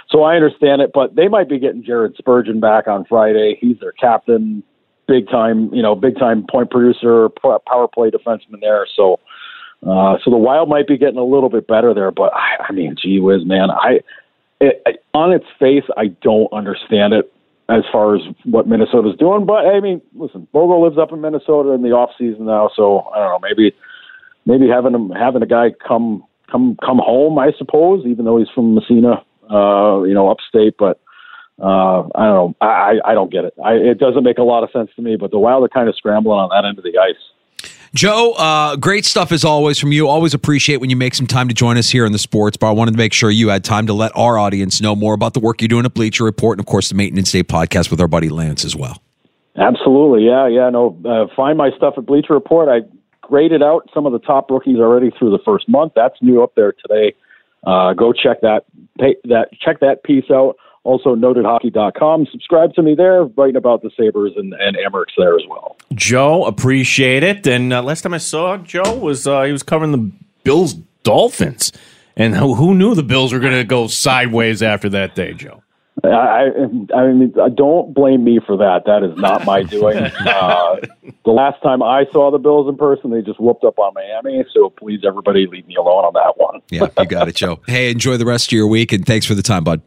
[0.08, 3.56] so I understand it, but they might be getting Jared Spurgeon back on Friday.
[3.60, 4.62] He's their captain,
[5.06, 7.28] big time you know big time point producer,
[7.66, 8.86] power play defenseman there.
[8.94, 9.20] So.
[9.84, 12.72] Uh, so the Wild might be getting a little bit better there, but I, I
[12.72, 13.98] mean, gee whiz, man, I,
[14.60, 17.32] it, on its face, I don't understand it
[17.68, 19.46] as far as what Minnesota's doing.
[19.46, 23.00] But I mean, listen, Bogo lives up in Minnesota in the off season now, so
[23.14, 23.48] I don't know.
[23.48, 23.74] Maybe
[24.46, 28.48] maybe having him having a guy come come come home, I suppose, even though he's
[28.54, 30.74] from Massena, uh, you know, upstate.
[30.78, 31.00] But
[31.60, 32.56] uh, I don't know.
[32.60, 33.54] I, I don't get it.
[33.64, 35.16] I, it doesn't make a lot of sense to me.
[35.16, 37.70] But the Wild are kind of scrambling on that end of the ice.
[37.94, 40.08] Joe, uh, great stuff as always from you.
[40.08, 42.70] Always appreciate when you make some time to join us here in the sports bar.
[42.70, 45.34] I wanted to make sure you had time to let our audience know more about
[45.34, 48.00] the work you're doing at Bleacher Report and, of course, the Maintenance Day podcast with
[48.00, 49.02] our buddy Lance as well.
[49.56, 50.24] Absolutely.
[50.24, 50.70] Yeah, yeah.
[50.70, 52.70] No, uh, find my stuff at Bleacher Report.
[52.70, 52.80] I
[53.32, 55.94] graded out some of the top rookies already through the first month.
[55.96, 57.14] That's new up there today.
[57.66, 58.66] Uh, go check that
[58.98, 60.56] pay, that check that piece out.
[60.84, 62.26] Also, notedhockey.com.
[62.30, 65.76] Subscribe to me there, writing about the Sabres and, and Amerks there as well.
[65.94, 67.46] Joe, appreciate it.
[67.46, 70.12] And uh, last time I saw Joe was uh, he was covering the
[70.44, 71.72] Bills Dolphins.
[72.14, 75.62] And who knew the Bills were going to go sideways after that day, Joe?
[76.04, 76.48] I,
[76.94, 78.82] I mean, don't blame me for that.
[78.86, 79.98] That is not my doing.
[80.26, 80.76] uh,
[81.24, 84.44] the last time I saw the Bills in person, they just whooped up on Miami.
[84.52, 86.60] So please, everybody, leave me alone on that one.
[86.70, 87.60] yeah, you got it, Joe.
[87.66, 89.80] Hey, enjoy the rest of your week, and thanks for the time, bud.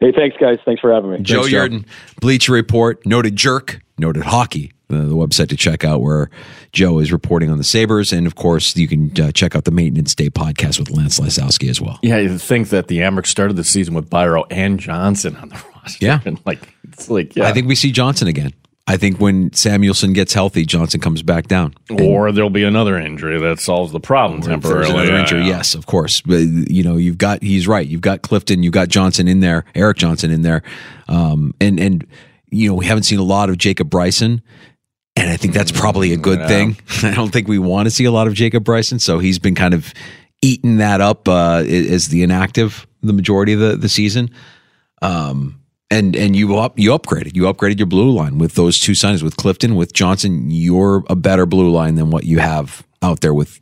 [0.00, 0.58] Hey, thanks, guys.
[0.64, 1.18] Thanks for having me.
[1.22, 1.86] Joe thanks, Yerdon,
[2.20, 4.72] Bleacher Report, noted jerk, noted hockey.
[4.90, 6.30] Uh, the website to check out where
[6.72, 8.10] Joe is reporting on the Sabres.
[8.10, 11.68] And of course, you can uh, check out the Maintenance Day podcast with Lance Lysowski
[11.68, 11.98] as well.
[12.02, 15.56] Yeah, you think that the Amerks started the season with Biro and Johnson on the
[15.76, 16.06] roster.
[16.06, 16.20] Yeah.
[16.24, 17.46] And like, it's like, yeah.
[17.46, 18.54] I think we see Johnson again.
[18.88, 21.74] I think when Samuelsson gets healthy, Johnson comes back down.
[22.00, 24.90] Or there'll be another injury that solves the problem temporarily.
[24.90, 25.46] Another yeah, injury, yeah.
[25.48, 26.22] yes, of course.
[26.22, 27.86] But you know, you've got he's right.
[27.86, 30.62] You've got Clifton, you've got Johnson in there, Erik Johnson in there,
[31.06, 32.06] um, and and
[32.48, 34.40] you know we haven't seen a lot of Jacob Bryson.
[35.18, 36.76] And I think that's probably a good thing.
[37.02, 39.54] I don't think we want to see a lot of Jacob Bryson, so he's been
[39.54, 39.92] kind of
[40.42, 44.30] eating that up uh, as the inactive the majority of the, the season.
[45.02, 45.60] Um,
[45.90, 49.22] and and you up you upgraded you upgraded your blue line with those two signings
[49.22, 50.50] with Clifton with Johnson.
[50.50, 53.60] You're a better blue line than what you have out there with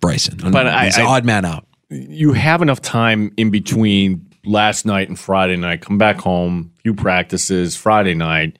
[0.00, 0.38] Bryson.
[0.50, 1.66] But I- he's I- odd man out.
[1.88, 5.80] you have enough time in between last night and Friday night.
[5.82, 8.58] Come back home, few practices, Friday night.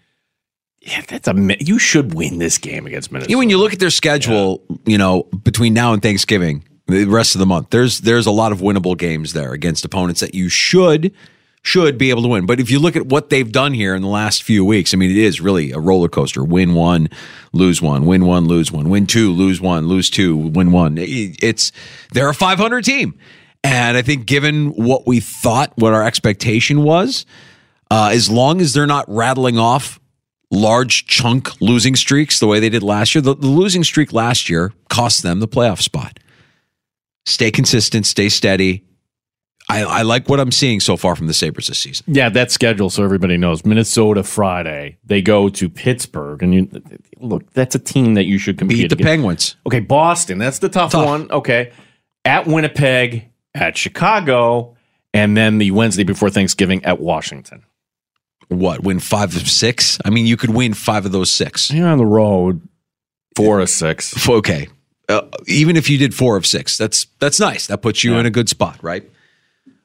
[0.80, 3.32] Yeah, that's a you should win this game against Minnesota.
[3.32, 7.34] Yeah, when you look at their schedule, you know, between now and Thanksgiving, the rest
[7.34, 10.48] of the month, there's there's a lot of winnable games there against opponents that you
[10.48, 11.12] should
[11.62, 12.46] should be able to win.
[12.46, 14.96] But if you look at what they've done here in the last few weeks, I
[14.96, 16.42] mean, it is really a roller coaster.
[16.42, 17.10] Win one,
[17.52, 20.96] lose one, win one, lose one, win two, lose one, lose two, win one.
[20.98, 21.72] It's
[22.12, 23.18] they're a 500 team,
[23.62, 27.26] and I think given what we thought, what our expectation was,
[27.90, 29.99] uh, as long as they're not rattling off
[30.50, 33.22] large chunk losing streaks the way they did last year.
[33.22, 36.18] The, the losing streak last year cost them the playoff spot.
[37.26, 38.84] Stay consistent, stay steady.
[39.68, 42.04] I, I like what I'm seeing so far from the Sabres this season.
[42.08, 43.64] Yeah, that schedule, so everybody knows.
[43.64, 46.68] Minnesota Friday, they go to Pittsburgh, and you
[47.18, 47.48] look.
[47.52, 48.78] That's a team that you should compete.
[48.78, 49.06] Beat the against.
[49.06, 49.56] Penguins.
[49.66, 50.38] Okay, Boston.
[50.38, 51.06] That's the tough, Tough.
[51.06, 51.30] one.
[51.30, 51.70] Okay,
[52.24, 54.76] at Winnipeg, at Chicago,
[55.14, 57.62] and then the Wednesday before Thanksgiving at Washington.
[58.50, 59.98] What, win five of six?
[60.04, 61.70] I mean, you could win five of those six.
[61.70, 62.60] You're on the road,
[63.36, 64.28] four of six.
[64.28, 64.68] Okay.
[65.08, 67.68] Uh, even if you did four of six, that's that's nice.
[67.68, 69.08] That puts you in a good spot, right?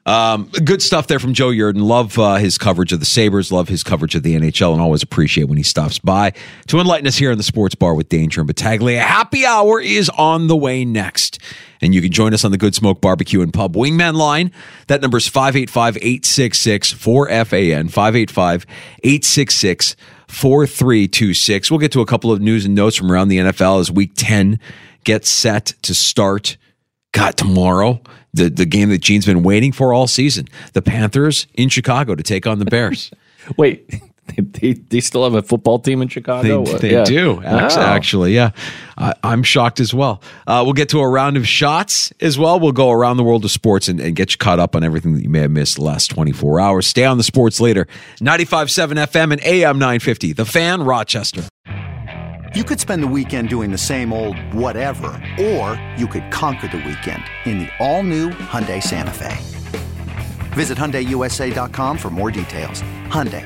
[0.08, 1.82] Um, good stuff there from Joe Yerdon.
[1.82, 5.02] Love uh, his coverage of the Sabres, love his coverage of the NHL, and always
[5.02, 6.34] appreciate when he stops by
[6.68, 9.00] to enlighten us here in the sports bar with Danger and Battaglia.
[9.00, 11.40] Happy hour is on the way next.
[11.86, 14.52] And you can join us on the Good Smoke Barbecue and Pub Wingman line.
[14.88, 18.66] That number is 585 866 4FAN, 585
[19.04, 19.96] 866
[20.28, 21.72] 4326.
[21.72, 24.12] We'll get to a couple of news and notes from around the NFL as week
[24.16, 24.60] 10
[25.04, 26.58] gets set to start.
[27.14, 28.02] God, tomorrow
[28.36, 30.48] the the game that Gene's been waiting for all season.
[30.74, 33.12] The Panthers in Chicago to take on the Bears.
[33.58, 34.02] Wait,
[34.38, 36.64] they, they still have a football team in Chicago?
[36.66, 37.04] They, they Yeah.
[37.04, 37.94] do actually, Wow.
[37.94, 38.52] actually yeah.
[38.98, 40.22] I, I'm shocked as well.
[40.48, 42.60] Uh, we'll get to a round of shots as well.
[42.60, 45.14] We'll go around the world of sports and, and get you caught up on everything
[45.16, 46.88] that you may have missed the last 24 hours.
[46.88, 47.88] Stay on the sports later.
[48.20, 50.34] 95.7 FM and AM 950.
[50.34, 51.44] The Fan, Rochester.
[52.56, 55.08] You could spend the weekend doing the same old whatever,
[55.40, 59.36] or you could conquer the weekend in the all-new Hyundai Santa Fe.
[60.54, 62.82] Visit HyundaiUSA.com for more details.
[63.10, 63.46] Hyundai,